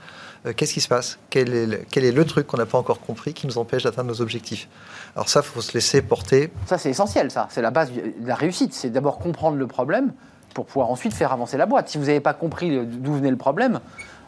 [0.46, 2.78] euh, qu'est-ce qui se passe, quel est le, quel est le truc qu'on n'a pas
[2.78, 4.68] encore compris qui nous empêche d'atteindre nos objectifs.
[5.14, 6.50] Alors ça, il faut se laisser porter.
[6.66, 7.46] Ça, c'est essentiel, ça.
[7.50, 8.74] C'est la base de la réussite.
[8.74, 10.12] C'est d'abord comprendre le problème
[10.55, 11.88] pour pouvoir ensuite faire avancer la boîte.
[11.88, 13.80] Si vous n'avez pas compris d'où venait le problème,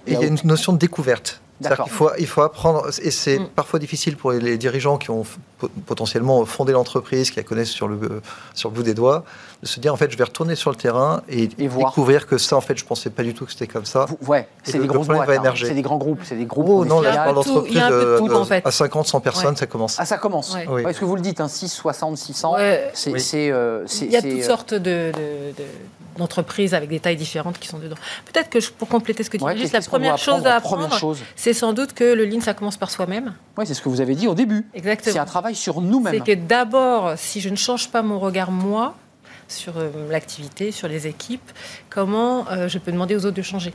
[0.07, 1.41] Et il y a une notion de découverte.
[1.63, 3.49] Qu'il faut, il faut apprendre, et c'est Mm.
[3.55, 5.25] parfois difficile pour les dirigeants qui ont
[5.87, 8.21] potentiellement fondé l'entreprise, qui la connaissent sur le, euh,
[8.55, 9.25] sur le bout des doigts,
[9.63, 12.57] de se dire en fait je vais retourner sur le terrain et, découvrir que ça
[12.57, 14.05] en fait je pensais pas du tout que c'était comme ça.
[14.07, 15.55] vous- ouais, c'est des va hein.
[15.57, 16.21] C'est des grands groupes.
[16.25, 16.67] C'est des groupes.
[16.69, 18.19] Oh on est non, là je parle Il y a tout- d'entreprise il de de-
[18.19, 18.67] tout, de- en fait.
[18.67, 19.57] à 50, 100 personnes, Ouais.
[19.57, 19.97] ça commence.
[19.99, 20.55] Ah, ça commence.
[20.55, 20.67] Ouais.
[20.69, 20.83] Oui.
[20.87, 22.91] Est-ce que vous le dites, hein, 6, 60, 600 Ouais.
[22.95, 23.13] C'est.
[23.13, 23.21] Oui.
[23.21, 25.13] c'est, euh, c'est- Il y a toutes euh, sortes de, de-
[25.57, 25.65] de-
[26.19, 27.97] d'entreprises avec des tailles différentes qui sont dedans.
[28.33, 30.57] Peut-être que je- pour compléter ce que tu ouais, dis, juste la première chose à
[30.57, 30.89] apprendre,
[31.37, 33.35] c'est sans doute que le lean, ça commence par soi-même.
[33.57, 34.67] Ouais, c'est ce que vous avez dit au début.
[34.73, 35.25] C'est un Exactement.
[35.25, 36.15] travail sur nous-mêmes.
[36.25, 38.95] C'est que d'abord, si je ne change pas mon regard, moi,
[39.49, 41.51] sur euh, l'activité, sur les équipes,
[41.91, 43.75] comment euh, je peux demander aux autres de changer?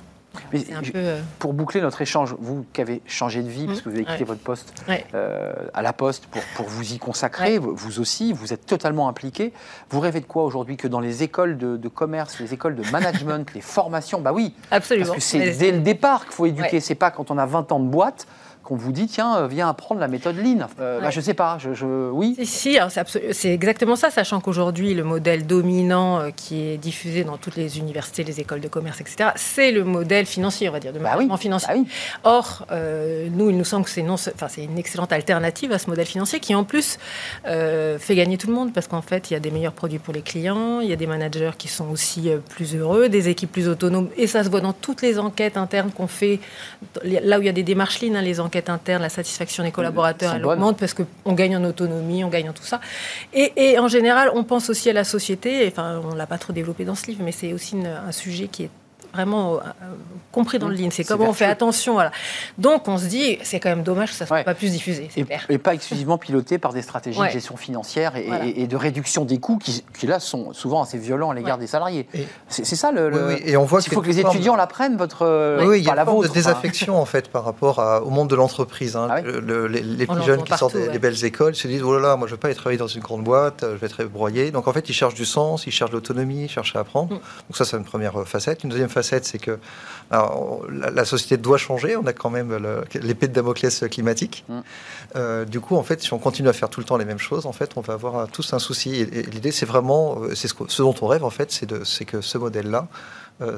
[0.54, 0.98] Mais C'est un je- peu.
[1.00, 3.84] euh, Pour boucler notre échange, vous qui avez changé de vie, parce Mhm.
[3.84, 4.26] que vous avez quitté Ouais.
[4.26, 5.06] votre poste Ouais.
[5.16, 9.08] euh, à la Poste pour, pour vous y consacrer, vous- vous aussi, vous êtes totalement
[9.10, 9.54] impliqué.
[9.90, 12.84] Vous rêvez de quoi aujourd'hui Que dans les écoles de, de commerce, les écoles de
[12.92, 15.08] management, les formations, bah oui, Absolument.
[15.08, 16.80] parce que c'est dès le départ qu'il faut éduquer.
[16.80, 18.28] C'est pas quand on a 20 ans de boîte
[18.70, 20.68] qu'on vous dit tiens, euh, viens apprendre la méthode Lean.
[20.80, 22.36] Euh, bah, je sais pas, je, je- oui.
[22.44, 22.92] Si, alors
[23.32, 27.80] c'est, exactement ça, sachant qu'aujourd'hui, le modèle dominant euh, qui est diffusé dans toutes les
[27.80, 31.10] universités, les écoles de commerce, etc., c'est le modèle financier, on va dire, de Bah
[31.18, 31.68] oui, management financier.
[31.74, 31.88] bah oui.
[32.24, 34.02] Or, euh, nous, il nous semble que c'est,
[34.64, 37.00] une excellente alternative à ce modèle financier qui, en plus,
[37.46, 40.14] fait gagner tout le monde parce qu'en fait, il y a des meilleurs produits pour
[40.14, 43.68] les clients, il y a des managers qui sont aussi plus heureux, des équipes plus
[43.68, 44.10] autonomes.
[44.16, 46.40] Et ça se voit dans toutes les enquêtes internes qu'on fait,
[47.04, 49.72] là où il y a des démarches lean, hein, les enquêtes internes, la satisfaction des
[49.72, 50.58] collaborateurs, elle bonnes.
[50.60, 52.82] augmente parce qu'on gagne en autonomie, on gagne en tout ça.
[53.34, 55.64] Et, et en général, on pense aussi à la société.
[55.64, 58.12] et, Enfin, on l'a pas trop développé dans ce livre, mais c'est aussi une- un
[58.12, 58.70] sujet qui est
[59.14, 59.60] vraiment euh,
[60.32, 60.90] compris dans le lean.
[60.92, 61.94] C'est C'est comment on fait attention.
[61.94, 62.12] Voilà.
[62.58, 64.44] Donc, on se dit, c'est quand même dommage que ça ne soit Ouais.
[64.44, 65.10] pas plus diffusé.
[65.16, 65.46] Et, clair.
[65.50, 67.28] et pas exclusivement piloté par des stratégies Ouais.
[67.28, 68.46] de gestion financière et, Voilà.
[68.46, 71.58] et- et de réduction des coûts qui, qui, là sont souvent assez violents à l'égard
[71.58, 71.64] Ouais.
[71.64, 72.08] des salariés.
[72.48, 73.10] C'est ça le.
[73.10, 75.66] Le- oui, et on voit Il faut a que les étudiants l'apprennent, votre.
[75.66, 76.32] Oui, il y a la une forme de vôtre.
[76.32, 76.40] enfin.
[76.52, 78.96] désaffection en fait par rapport à- au monde de l'entreprise.
[78.96, 79.08] hein.
[79.10, 81.82] Ah ouais Le- le- les, plus jeunes qui sortent partout, des, belles écoles se disent
[81.84, 83.78] oh là là, moi je veux pas aller travailler dans une grande boîte, euh, je
[83.80, 84.52] vais être broyé.
[84.52, 87.14] Donc en fait, ils cherchent du sens, ils cherchent l'autonomie, ils cherchent à apprendre.
[87.16, 87.20] Mm.
[87.20, 88.64] Donc ça, c'est une première euh, facette.
[88.64, 89.60] Une deuxième facette, c'est que
[90.12, 91.96] alors, la, la société doit changer.
[91.96, 92.58] On a quand même
[92.96, 94.44] l'épée de Damoclès climatique.
[94.48, 94.60] Mm.
[95.16, 97.20] Euh, du coup, en fait, si on continue à faire tout le temps les mêmes
[97.20, 98.96] choses, en fait, on va avoir tous un souci.
[98.96, 101.52] Et, et l'idée, c'est vraiment, euh, c'est ce, ce dont on rêve en fait,
[101.84, 102.88] c'est que ce modèle-là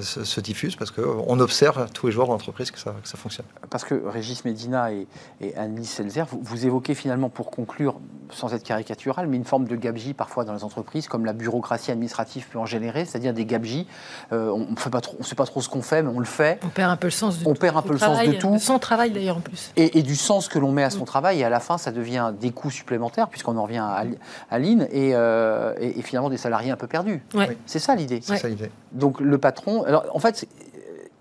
[0.02, 3.18] se, se diffuse parce qu'on observe tous les jours dans l'entreprise que ça, que ça
[3.18, 3.46] fonctionne.
[3.70, 5.08] Parce que Régis Medina et,
[5.42, 8.00] et Anne-Lise Selzer, vous, vous évoquez finalement, pour conclure,
[8.32, 11.92] sans être caricatural, mais une forme de gabegie parfois dans les entreprises, comme la bureaucratie
[11.92, 13.88] administrative peut en générer, c'est-à-dire des gabegies.
[14.32, 14.76] Euh, on ne
[15.24, 16.60] sait pas trop ce qu'on fait, mais on le fait.
[16.64, 18.32] On perd un peu le sens de On tout, perd un peu le sens de
[18.34, 18.58] tout.
[18.60, 19.72] Son travail, d'ailleurs, en plus.
[19.76, 21.92] Et, et du sens que l'on met à son travail, et à la fin, ça
[21.92, 24.04] devient des coûts supplémentaires, puisqu'on en revient à,
[24.50, 27.22] à et, euh, et- et finalement des salariés un peu perdus.
[27.34, 27.48] Ouais.
[27.50, 27.58] Oui.
[27.66, 28.20] C'est ça l'idée.
[28.24, 28.38] C'est Ouais.
[28.40, 28.72] ça l'idée.
[28.92, 30.47] Donc le patron, alors en fait,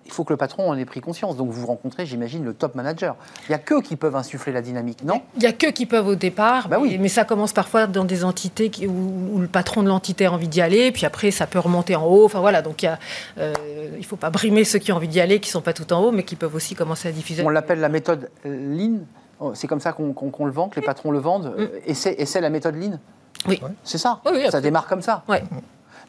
[0.06, 1.36] il faut que le patron en ait pris conscience.
[1.36, 3.14] Donc vous rencontrez, j'imagine, le top manager.
[3.48, 5.22] Il n'y a qu'eux qui peuvent insuffler la dynamique, non?
[5.36, 6.98] Il n'y a que qui peuvent au départ, Bah mais, oui.
[6.98, 10.32] mais ça commence parfois dans des entités qui- où, où le patron de l'entité a
[10.32, 12.24] envie d'y aller, puis après ça peut remonter en haut.
[12.24, 12.90] Enfin voilà, donc il
[13.38, 13.52] ne
[13.98, 16.02] il faut pas brimer ceux qui ont envie d'y aller, qui sont pas tout en
[16.02, 17.44] haut, mais qui peuvent aussi commencer à diffuser.
[17.44, 18.98] On l'appelle la méthode euh, Lean.
[19.38, 21.54] Oh, C'est comme ça qu'on le vend, que les patrons le vendent.
[21.56, 22.98] Euh, Et c'est la méthode Lean?
[23.46, 23.58] Oui.
[23.84, 24.20] C'est ça?
[24.26, 25.22] Oui, oui, Ça démarre comme ça?
[25.28, 25.42] Ouais.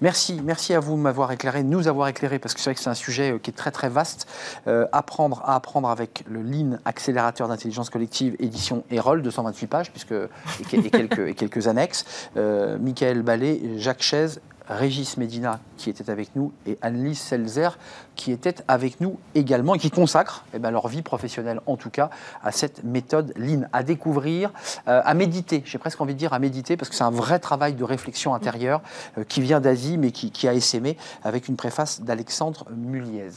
[0.02, 2.90] Merci, à vous de m'avoir éclairé, nous avoir éclairé, parce que c'est vrai que c'est
[2.90, 4.28] un sujet euh, qui est très très vaste.
[4.68, 10.14] Euh, apprendre à apprendre avec le Lean, accélérateur d'intelligence collective, édition Erol, 228 pages, puisque,
[10.14, 12.06] et, et quelques, quelques annexes.
[12.36, 14.42] Euh, Michael Ballet, Jacques Chaise,
[14.72, 17.78] Régis Medina qui était avec nous et Annelise Selzer
[18.16, 21.90] qui était avec nous également et qui consacrent eh ben, leur vie professionnelle en tout
[21.90, 22.10] cas
[22.44, 24.52] à cette méthode Lean, à découvrir,
[24.88, 25.64] euh, à méditer.
[25.66, 28.34] J'ai presque envie de dire à méditer parce que c'est un vrai travail de réflexion
[28.34, 28.82] intérieure
[29.18, 33.30] euh, qui vient d'Asie mais qui, qui, a essaimé avec une préface d'Alexandre Muliez.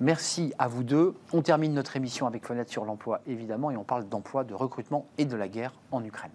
[0.00, 1.14] Merci à vous deux.
[1.32, 5.06] On termine notre émission avec Fenêtre sur l'emploi évidemment et on parle d'emploi, de recrutement
[5.18, 6.30] et de la guerre en Ukraine.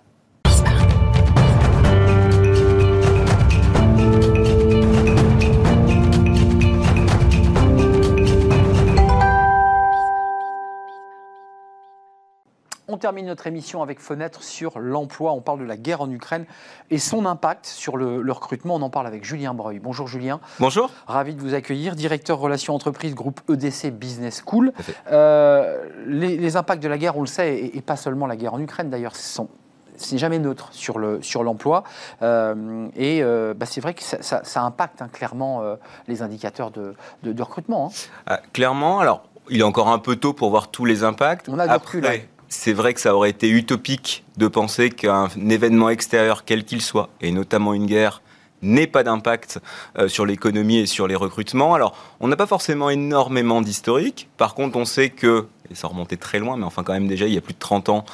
[12.91, 15.31] On termine notre émission avec Fenêtre sur l'emploi.
[15.33, 16.45] On parle de la guerre en Ukraine
[16.89, 18.75] et son impact sur le, recrutement.
[18.75, 19.77] On en parle avec Julien Breuil.
[19.77, 20.39] Bonjour Julien.
[20.59, 20.89] Bonjour.
[21.05, 24.73] Ravi de vous accueillir, directeur relations entreprises groupe EDC Business School.
[25.11, 28.59] Euh, les, impacts de la guerre, on le sait, et, pas seulement la guerre en
[28.59, 31.83] Ukraine d'ailleurs, c'est jamais neutre sur le sur l'emploi
[32.23, 35.61] euh, et euh, bah, c'est vrai que ça, impacte hein, clairement
[36.07, 37.91] les indicateurs de, de, recrutement.
[37.91, 38.07] Hein.
[38.25, 41.49] Ah, clairement, alors il est encore un peu tôt pour voir tous les impacts.
[41.49, 46.43] On a Après, c'est vrai que ça aurait été utopique de penser qu'un événement extérieur,
[46.45, 48.21] quel qu'il soit, et notamment une guerre,
[48.61, 49.59] n'ait pas d'impact
[49.97, 51.73] euh, sur l'économie et sur les recrutements.
[51.73, 54.27] Alors, on n'a pas forcément énormément d'historique.
[54.35, 57.25] Par contre, on sait que, et ça remontait très loin, mais enfin quand même déjà
[57.25, 58.05] il y a plus de 30 ans,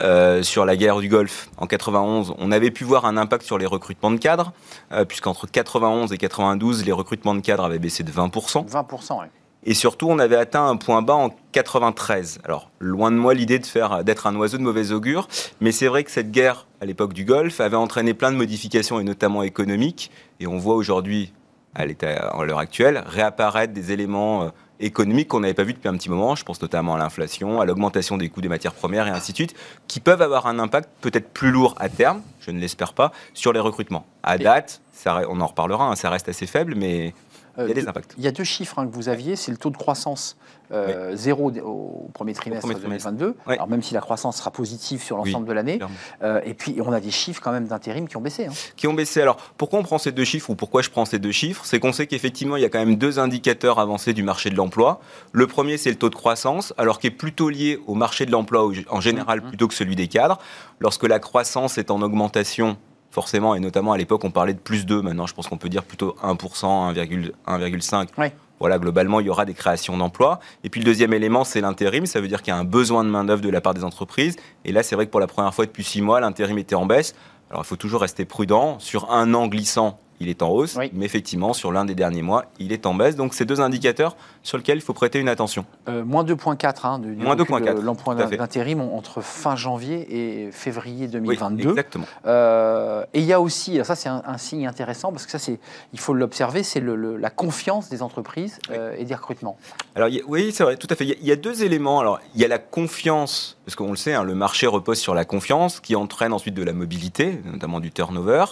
[0.00, 3.56] euh, sur la guerre du Golfe en 91, on avait pu voir un impact sur
[3.56, 4.52] les recrutements de cadres,
[4.92, 8.68] euh, puisqu'entre 91 et 92, les recrutements de cadres avaient baissé de 20%.
[8.68, 9.26] 20%, oui.
[9.66, 12.40] Et surtout, on avait atteint un point bas en 93.
[12.44, 15.26] Alors, loin de moi l'idée de faire d'être un oiseau de mauvais augure,
[15.60, 19.00] mais c'est vrai que cette guerre à l'époque du Golfe avait entraîné plein de modifications
[19.00, 20.10] et notamment économiques.
[20.38, 21.32] Et on voit aujourd'hui,
[21.74, 24.48] à l'heure actuelle, réapparaître des éléments euh,
[24.80, 26.34] économiques qu'on n'avait pas vus depuis un petit moment.
[26.34, 29.36] Je pense notamment à l'inflation, à l'augmentation des coûts des matières premières et ainsi de
[29.36, 29.54] suite,
[29.88, 33.54] qui peuvent avoir un impact peut-être plus lourd à terme, je ne l'espère pas, sur
[33.54, 34.04] les recrutements.
[34.22, 37.14] À date, ça, on en reparlera, hein, ça reste assez faible, mais
[37.58, 38.14] il y a des impacts.
[38.18, 40.36] Il y a deux chiffres hein, que vous aviez, c'est le taux de croissance
[40.72, 45.46] euh, zéro au premier trimestre, 2022, alors même si la croissance sera positive sur l'ensemble
[45.46, 45.78] de l'année.
[46.22, 48.46] Euh, et puis on a des chiffres quand même d'intérim qui ont baissé.
[48.46, 48.52] Hein.
[48.76, 49.20] Qui ont baissé.
[49.20, 51.64] Alors pourquoi on prend ces deux chiffres ou pourquoi je prends ces deux chiffres?
[51.64, 54.56] C'est qu'on sait qu'effectivement il y a quand même deux indicateurs avancés du marché de
[54.56, 55.00] l'emploi.
[55.32, 58.30] Le premier c'est le taux de croissance, alors qui est plutôt lié au marché de
[58.30, 59.48] l'emploi en général mmh.
[59.48, 60.38] plutôt que celui des cadres.
[60.80, 62.76] Lorsque la croissance est en augmentation,
[63.14, 65.68] forcément, et notamment à l'époque, on parlait de plus 2, maintenant je pense qu'on peut
[65.68, 68.32] dire plutôt 1%, 1,5%.
[68.60, 70.38] Voilà, globalement, il y aura des créations d'emplois.
[70.62, 72.06] Et puis le deuxième élément, c'est l'intérim.
[72.06, 74.36] Ça veut dire qu'il y a un besoin de main-d'œuvre de la part des entreprises.
[74.64, 76.86] Et là, c'est vrai que pour la première fois depuis six mois, l'intérim était en
[76.86, 77.14] baisse.
[77.50, 78.78] Alors il faut toujours rester prudent.
[78.78, 82.46] Sur un an glissant, il est en hausse, mais effectivement, sur l'un des derniers mois,
[82.58, 83.16] il est en baisse.
[83.16, 85.64] Donc, c'est deux indicateurs sur lesquels il faut prêter une attention.
[85.88, 90.06] Euh, moins 2,4 hein, de, moins 2,4 l'emploi d'intérim entre fin janvier
[90.46, 91.70] et février 2022.
[91.70, 92.06] exactement.
[92.26, 95.58] Euh, et il y a aussi, ça c'est un, signe intéressant parce que ça, c'est,
[95.92, 99.56] il faut l'observer, c'est le, la confiance des entreprises euh, et des recrutements.
[99.94, 101.04] Alors, oui, c'est vrai, tout à fait.
[101.04, 102.00] Il y, a, deux éléments.
[102.00, 105.14] Alors, il y a la confiance, parce qu'on le sait, hein, le marché repose sur
[105.14, 108.44] la confiance, qui entraîne ensuite de la mobilité, notamment du turnover.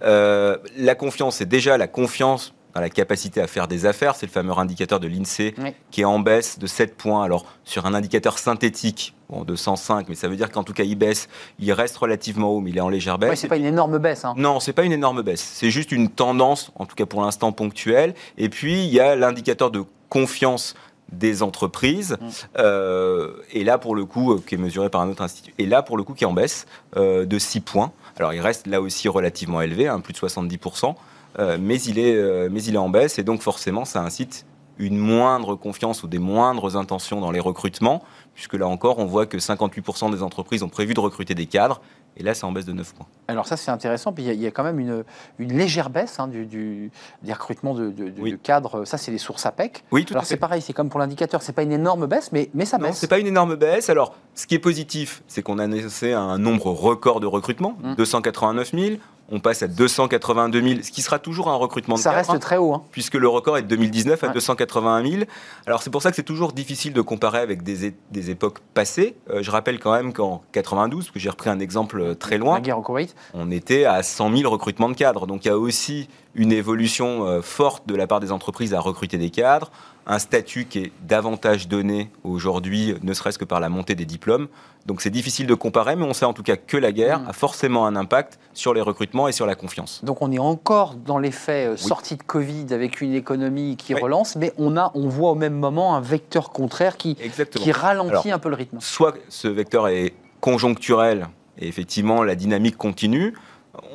[0.00, 4.14] la confiance confiance, c'est déjà la confiance dans la capacité à faire des affaires.
[4.14, 5.54] C'est le fameux indicateur de l'INSEE
[5.90, 7.24] qui est en baisse de 7 points.
[7.24, 10.84] Alors, sur un indicateur synthétique bon, de 105, mais ça veut dire qu'en tout cas,
[10.84, 11.28] il baisse.
[11.58, 13.30] Il reste relativement haut, mais il est en légère baisse.
[13.30, 14.24] Ouais, c'est pas une énorme baisse.
[14.24, 14.34] Hein.
[14.36, 15.40] Non, c'est pas une énorme baisse.
[15.40, 18.14] C'est juste une tendance, en tout cas pour l'instant ponctuelle.
[18.36, 20.76] Et puis, il y a l'indicateur de confiance
[21.12, 22.28] des entreprises, mm.
[22.58, 25.64] euh, et là pour le coup, euh, qui est mesuré par un autre institut, et
[25.64, 26.66] là pour le coup qui est en baisse
[26.96, 27.92] euh, de 6 points.
[28.18, 30.94] Alors il reste là aussi relativement élevé, hein, plus de 70%,
[31.38, 34.44] euh, mais, il euh, mais il est en baisse et donc forcément ça incite
[34.78, 38.02] une moindre confiance ou des moindres intentions dans les recrutements,
[38.34, 41.80] puisque là encore on voit que 58% des entreprises ont prévu de recruter des cadres
[42.18, 43.06] et là, c'est en baisse de 9 points.
[43.28, 44.12] Alors ça, c'est intéressant.
[44.12, 45.04] Puis il y, a quand même une,
[45.38, 46.90] une légère baisse hein, du,
[47.22, 48.84] des recrutements de, cadres.
[48.84, 49.84] Ça, c'est les sources APEC.
[49.92, 51.42] Oui, tout Alors c'est pareil, c'est comme pour l'indicateur.
[51.42, 52.96] C'est pas une énorme baisse, mais, mais ça non, baisse.
[52.98, 53.88] c'est pas une énorme baisse.
[53.88, 58.72] Alors, ce qui est positif, c'est qu'on a annoncé un nombre record de recrutements, 289
[58.72, 58.78] mmh.
[58.78, 58.96] 000
[59.30, 62.56] on passe à 282 000, ce qui sera toujours un recrutement de Ça reste très
[62.56, 62.72] haut.
[62.74, 62.82] Hein.
[62.92, 65.22] Puisque le record est de 2019 à 281 000.
[65.66, 69.16] Alors c'est pour ça que c'est toujours difficile de comparer avec des, des époques passées.
[69.30, 72.38] Euh, je rappelle quand même qu'en 92, parce que j'ai repris un exemple euh, très
[72.38, 73.14] loin, La guerre au Koweït.
[73.34, 75.26] on était à 100 000 recrutements de cadres.
[75.26, 78.80] Donc il y a aussi une évolution euh, forte de la part des entreprises à
[78.80, 79.70] recruter des cadres,
[80.08, 84.48] un statut qui est davantage donné aujourd'hui, ne serait-ce que par la montée des diplômes.
[84.86, 87.28] Donc c'est difficile de comparer, mais on sait en tout cas que la guerre mmh.
[87.28, 90.02] a forcément un impact sur les recrutements et sur la confiance.
[90.02, 94.36] Donc on est encore dans l'effet euh, sortie de Covid avec une économie qui relance,
[94.36, 97.14] mais on, a, on voit au même moment un vecteur contraire qui,
[97.50, 98.78] qui ralentit un peu le rythme.
[98.80, 101.28] Soit ce vecteur est conjoncturel
[101.58, 103.34] et effectivement la dynamique continue,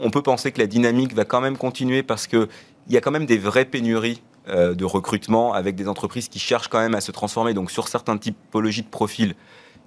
[0.02, 2.48] on peut penser que la dynamique va quand même continuer parce que
[2.88, 6.40] il y a quand même des vraies pénuries euh, de recrutement avec des entreprises qui
[6.40, 7.54] cherchent quand même à se transformer.
[7.54, 9.36] Donc sur certaines typologies de profils,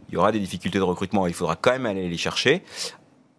[0.09, 1.27] il y aura des difficultés de recrutement.
[1.27, 2.63] Il faudra quand même aller les chercher.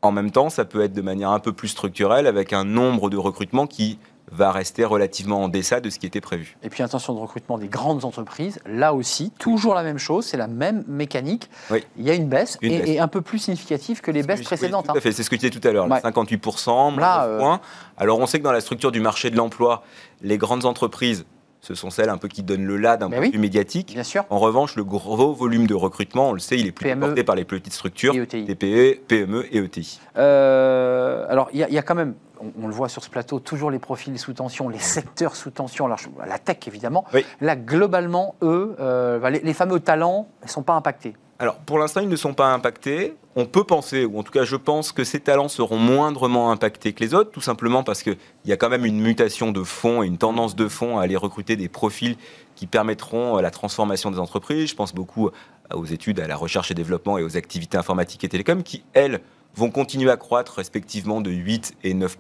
[0.01, 3.09] En même temps, ça peut être de manière un peu plus structurelle avec un nombre
[3.09, 3.97] de recrutements qui
[4.31, 6.57] va rester relativement en deçà de ce qui était prévu.
[6.61, 10.35] Et puis intention de recrutement des grandes entreprises, là aussi, toujours la même chose, c'est
[10.37, 11.49] la même mécanique.
[11.71, 11.83] Oui.
[11.97, 12.89] Il y a une baisse, Une et, baisse.
[12.89, 14.85] et un peu plus significative que les baisses Oui, précédentes.
[14.85, 14.95] tout hein.
[14.97, 15.99] à fait, c'est ce que tu disais tout à l'heure, Ouais.
[16.01, 17.61] 58%, moins Là, 9 euh, points.
[17.97, 19.83] Alors on sait que dans la structure du marché de l'emploi,
[20.21, 21.25] les grandes entreprises,
[21.61, 23.93] ce sont celles un peu qui donnent le là d'un point de vue médiatique.
[23.93, 24.25] Bien sûr.
[24.29, 27.23] En revanche, le gros volume de recrutement, on le sait, il est plutôt PME porté
[27.23, 28.45] par les petites structures, ETI.
[28.45, 29.99] TPE, PME et ETI.
[30.17, 33.03] Euh, alors, il y, a- il y a quand même, on, on le voit sur
[33.03, 35.85] ce plateau, toujours les profils sous tension, les secteurs sous tension.
[35.85, 37.05] Alors, la tech, évidemment.
[37.13, 37.25] Oui.
[37.41, 41.15] Là, globalement, eux, euh, bah, les, les fameux talents ne sont pas impactés.
[41.39, 43.15] Alors, pour l'instant, ils ne sont pas impactés.
[43.35, 46.93] On peut penser, ou en tout cas, je pense que ces talents seront moindrement impactés
[46.93, 50.01] que les autres, tout simplement parce qu'il y a quand même une mutation de fond
[50.01, 52.17] et une tendance de fond à aller recruter des profils
[52.55, 54.71] qui permettront euh, la transformation des entreprises.
[54.71, 55.29] Je pense beaucoup
[55.71, 59.21] aux études, à la recherche et développement et aux activités informatiques et télécoms qui, elles,
[59.57, 62.17] vont continuer à croître respectivement de 8 et 9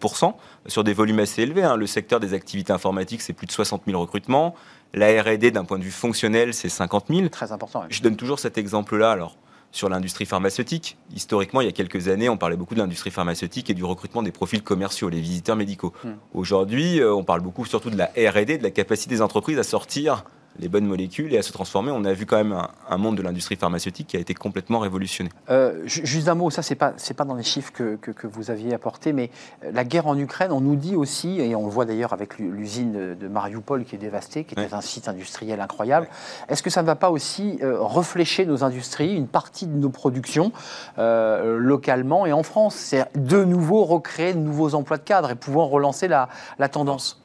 [0.65, 1.63] sur des volumes assez élevés.
[1.63, 1.75] hein.
[1.75, 4.55] Le secteur des activités informatiques, c'est plus de 60 000 recrutements.
[4.93, 7.29] La R&D, d'un point de vue fonctionnel, c'est 50 000.
[7.29, 7.83] Très important.
[7.89, 9.11] Je donne toujours cet exemple-là.
[9.11, 9.37] Alors,
[9.71, 13.69] sur l'industrie pharmaceutique, historiquement, il y a quelques années, on parlait beaucoup de l'industrie pharmaceutique
[13.69, 15.93] et du recrutement des profils commerciaux, les visiteurs médicaux.
[16.03, 16.13] Hmm.
[16.33, 19.63] Aujourd'hui, euh, on parle beaucoup surtout de la R&D, de la capacité des entreprises à
[19.63, 20.23] sortir
[20.59, 21.91] les bonnes molécules et à se transformer.
[21.91, 24.79] On a vu quand même un, un monde de l'industrie pharmaceutique qui a été complètement
[24.79, 25.29] révolutionné.
[25.49, 28.11] Euh, ju- juste un mot, ça c'est pas c'est pas dans les chiffres que, que-
[28.11, 29.29] que vous aviez apportés, mais
[29.63, 32.37] euh, la guerre en Ukraine, on nous dit aussi, et on le voit d'ailleurs avec
[32.39, 34.73] l'u- l'usine de, de Mariupol qui est dévastée, qui était Ouais.
[34.73, 36.07] un site industriel incroyable.
[36.49, 39.89] Est-ce que ça ne va pas aussi euh, réfléchir nos industries, une partie de nos
[39.89, 40.51] productions
[40.97, 45.35] euh, localement et en France, c'est de nouveau recréer de nouveaux emplois de cadre et
[45.35, 46.29] pouvoir relancer la,
[46.59, 47.21] la tendance.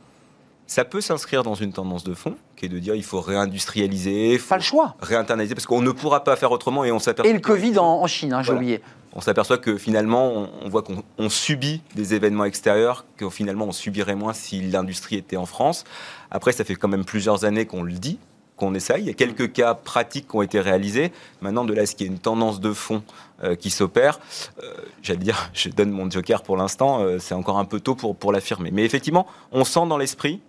[0.67, 4.39] Ça peut s'inscrire dans une tendance de fond, qui est de dire il faut réindustrialiser,
[4.39, 4.97] faut Pas le choix.
[5.01, 7.85] réinternaliser, parce qu'on ne pourra pas faire autrement et on s'aperçoit Et le Covid en,
[8.03, 8.61] en Chine, hein, j'ai Voilà.
[8.61, 8.81] oublié.
[9.13, 13.67] on s'aperçoit que finalement, on, on voit qu'on on subit des événements extérieurs que finalement
[13.67, 15.85] on subirait moins si l'industrie était en France.
[16.31, 18.19] Après, ça fait quand même plusieurs années qu'on le dit,
[18.57, 19.03] qu'on essaye.
[19.03, 21.13] Il y a quelques cas pratiques qui ont été réalisés.
[21.43, 23.03] Maintenant, de là, ce qu'il y ait une tendance de fond
[23.43, 24.21] euh, qui s'opère,
[24.63, 27.95] euh, j'allais dire, je donne mon joker pour l'instant, euh, c'est encore un peu tôt
[27.95, 28.71] pour, pour l'affirmer.
[28.73, 30.41] Mais effectivement, on sent dans l'esprit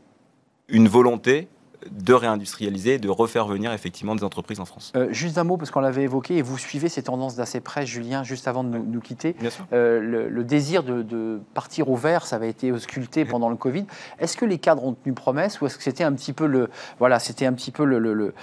[0.69, 1.47] une volonté
[1.91, 4.91] de réindustrialiser, de refaire venir effectivement des entreprises en France.
[4.95, 7.85] Euh, juste un mot, parce qu'on l'avait évoqué, et vous suivez ces tendances d'assez près,
[7.85, 9.35] Julien, juste avant de nous, nous quitter.
[9.39, 9.65] Bien sûr.
[9.73, 13.55] Euh, le, le désir de, de partir au vert, ça avait été ausculté pendant le
[13.55, 13.85] Covid.
[14.19, 16.69] Est-ce que les cadres ont tenu promesse ou est-ce que c'était un petit peu le,
[16.99, 18.33] voilà, c'était un petit peu le,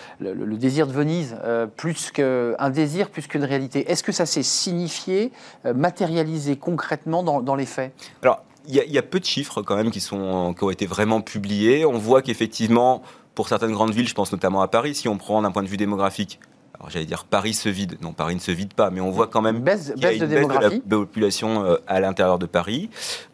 [0.56, 3.90] désir de Venise, euh, plus qu'un désir plus qu'une réalité?
[3.90, 5.32] Est-ce que ça s'est signifié,
[5.66, 7.92] euh, matérialisé concrètement dans, dans les faits?
[8.22, 10.64] Alors, il y, a- il y a peu de chiffres quand même qui, sont, qui
[10.64, 11.84] ont été vraiment publiés.
[11.84, 13.02] On voit qu'effectivement,
[13.34, 15.68] pour certaines grandes villes, je pense notamment à Paris, si on prend d'un point de
[15.68, 16.38] vue démographique,
[16.78, 17.98] alors j'allais dire Paris se vide.
[18.00, 20.10] Non, Paris ne se vide pas, mais on voit quand même Baisse, qu'il y a
[20.10, 22.90] baisse de une baisse de la population euh, à l'intérieur de Paris,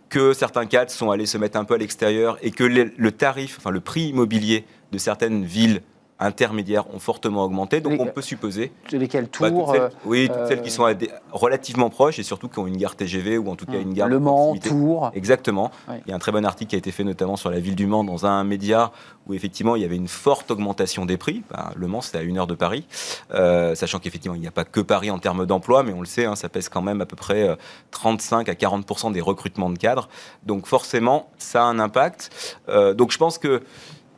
[0.08, 3.12] que certains cadres sont allés se mettre un peu à l'extérieur et que le, le
[3.12, 5.82] tarif, enfin le prix immobilier de certaines villes
[6.18, 7.80] intermédiaires ont fortement augmenté.
[7.80, 10.62] Donc Les- on peut supposer Lesquels bah, toutes Tours, celles- euh, oui, toutes euh, celles
[10.62, 13.56] qui sont à des- relativement proches et surtout qui ont une gare TGV ou en
[13.56, 14.56] tout cas une gare de Le Mans.
[14.56, 15.10] Tours.
[15.14, 15.70] Exactement.
[15.88, 17.76] Il y a un très bon article qui a été fait notamment sur la ville
[17.76, 18.92] du Mans dans un média
[19.26, 21.42] où effectivement il y avait une forte augmentation des prix.
[21.50, 22.86] Ben, le Mans, c'est à une heure de Paris,
[23.34, 26.06] Euh, sachant qu'effectivement il n'y a pas que Paris en termes d'emploi, mais on le
[26.06, 27.56] sait, hein, ça pèse quand même à peu près euh,
[27.90, 30.08] 35 à 40 des recrutements de cadres.
[30.44, 32.30] Donc forcément, ça a un impact.
[32.68, 33.62] Euh, donc je pense que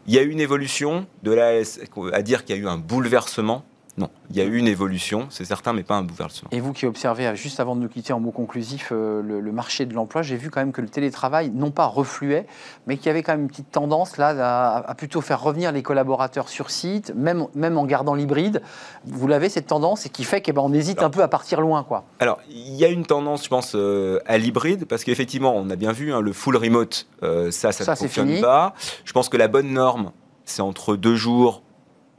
[0.09, 2.79] il y a eu une évolution de à- à dire qu'il y a eu un
[2.79, 3.65] bouleversement.
[3.99, 6.49] Non, il y a eu une évolution, c'est certain, mais pas un bouleversement.
[6.53, 9.41] Et vous qui observez, euh, juste avant de nous quitter en mot conclusif, euh, le,
[9.41, 12.47] le marché de l'emploi, j'ai vu quand même que le télétravail, non pas refluait,
[12.87, 15.73] mais qu'il y avait quand même une petite tendance là à, à plutôt faire revenir
[15.73, 18.63] les collaborateurs sur site, même, même en gardant l'hybride.
[19.05, 21.83] Vous l'avez cette tendance et qui fait qu'on hésite un peu à partir loin.
[21.83, 22.05] quoi.
[22.21, 25.77] Alors, il y a une tendance, je pense, euh, à l'hybride, parce qu'effectivement, on a
[25.77, 28.41] bien vu, hein, le full remote, euh, ça, ça, Ça, ne fonctionne fini.
[28.41, 28.75] pas.
[29.05, 30.13] Je pense que la bonne norme,
[30.45, 31.63] c'est entre deux jours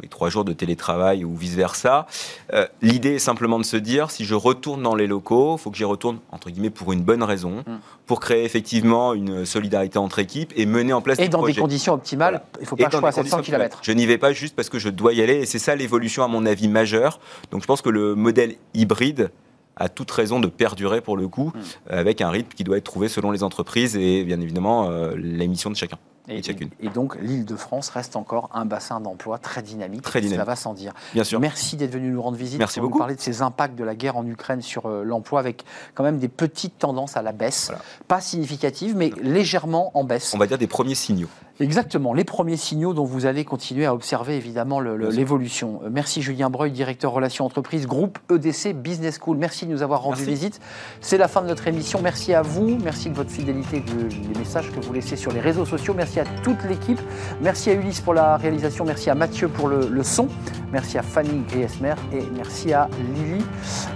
[0.04, 2.08] et trois jours de télétravail ou vice-versa.
[2.54, 5.72] Euh, L'idée est simplement de se dire, si je retourne dans les locaux, il faut
[5.72, 7.80] que j'y retourne, entre guillemets, pour une bonne raison, Mm.
[8.06, 11.44] pour créer effectivement une solidarité entre équipes et mener en place Et des dans des
[11.46, 11.62] projets.
[11.62, 12.46] conditions optimales, Voilà.
[12.60, 13.80] il ne faut Et pas le dans choix à des 700 conditions km.
[13.82, 16.24] Je n'y vais pas juste parce que je dois y aller, et c'est ça l'évolution,
[16.24, 17.20] à mon avis, majeure.
[17.52, 19.32] Donc je pense que le modèle hybride
[19.76, 21.60] a toute raison de perdurer pour le coup, Mm.
[21.92, 25.48] avec un rythme qui doit être trouvé selon les entreprises et bien évidemment euh, les
[25.48, 25.98] missions de chacun.
[26.30, 26.70] Et, chacune.
[26.80, 30.02] et donc l'île de France reste encore un bassin d'emploi très dynamique.
[30.04, 30.40] Très dynamique.
[30.40, 30.94] Ça va sans dire.
[31.14, 31.40] Bien sûr.
[31.40, 33.00] Merci d'être venu nous rendre visite Merci pour nous beaucoup.
[33.00, 35.64] parler de ces impacts de la guerre en Ukraine sur euh, l'emploi, avec
[35.96, 37.82] quand même des petites tendances à la baisse, Voilà.
[38.08, 40.34] pas significatives, mais légèrement en baisse.
[40.34, 41.30] On va dire des premiers signaux.
[41.60, 45.82] Exactement, les premiers signaux dont vous allez continuer à observer évidemment l'évolution.
[45.84, 49.36] Euh, Merci Julien Breuil, directeur relations entreprises, groupe EDC Business School.
[49.38, 50.32] Merci de nous avoir rendu Merci.
[50.32, 50.62] visite.
[51.02, 52.00] C'est la fin de notre émission.
[52.02, 55.42] Merci à vous, merci de votre fidélité, de, des messages que vous laissez sur les
[55.42, 55.94] réseaux sociaux.
[55.94, 57.00] Merci à toute l'équipe.
[57.42, 58.86] Merci à Ulysse pour la réalisation.
[58.86, 60.30] Merci à Mathieu pour le, le son.
[60.72, 63.44] Merci à Fanny Griesmer et merci à Lily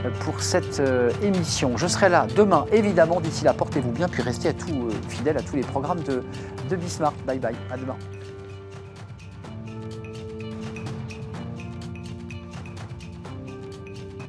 [0.05, 1.78] euh, pour cette euh, émission.
[1.78, 3.22] Je serai là demain, évidemment.
[3.22, 6.24] D'ici là, portez-vous bien, puis restez à tout, euh, fidèles à tous les programmes de,
[6.70, 7.14] de Bismarck.
[7.28, 7.99] Bye bye, à demain.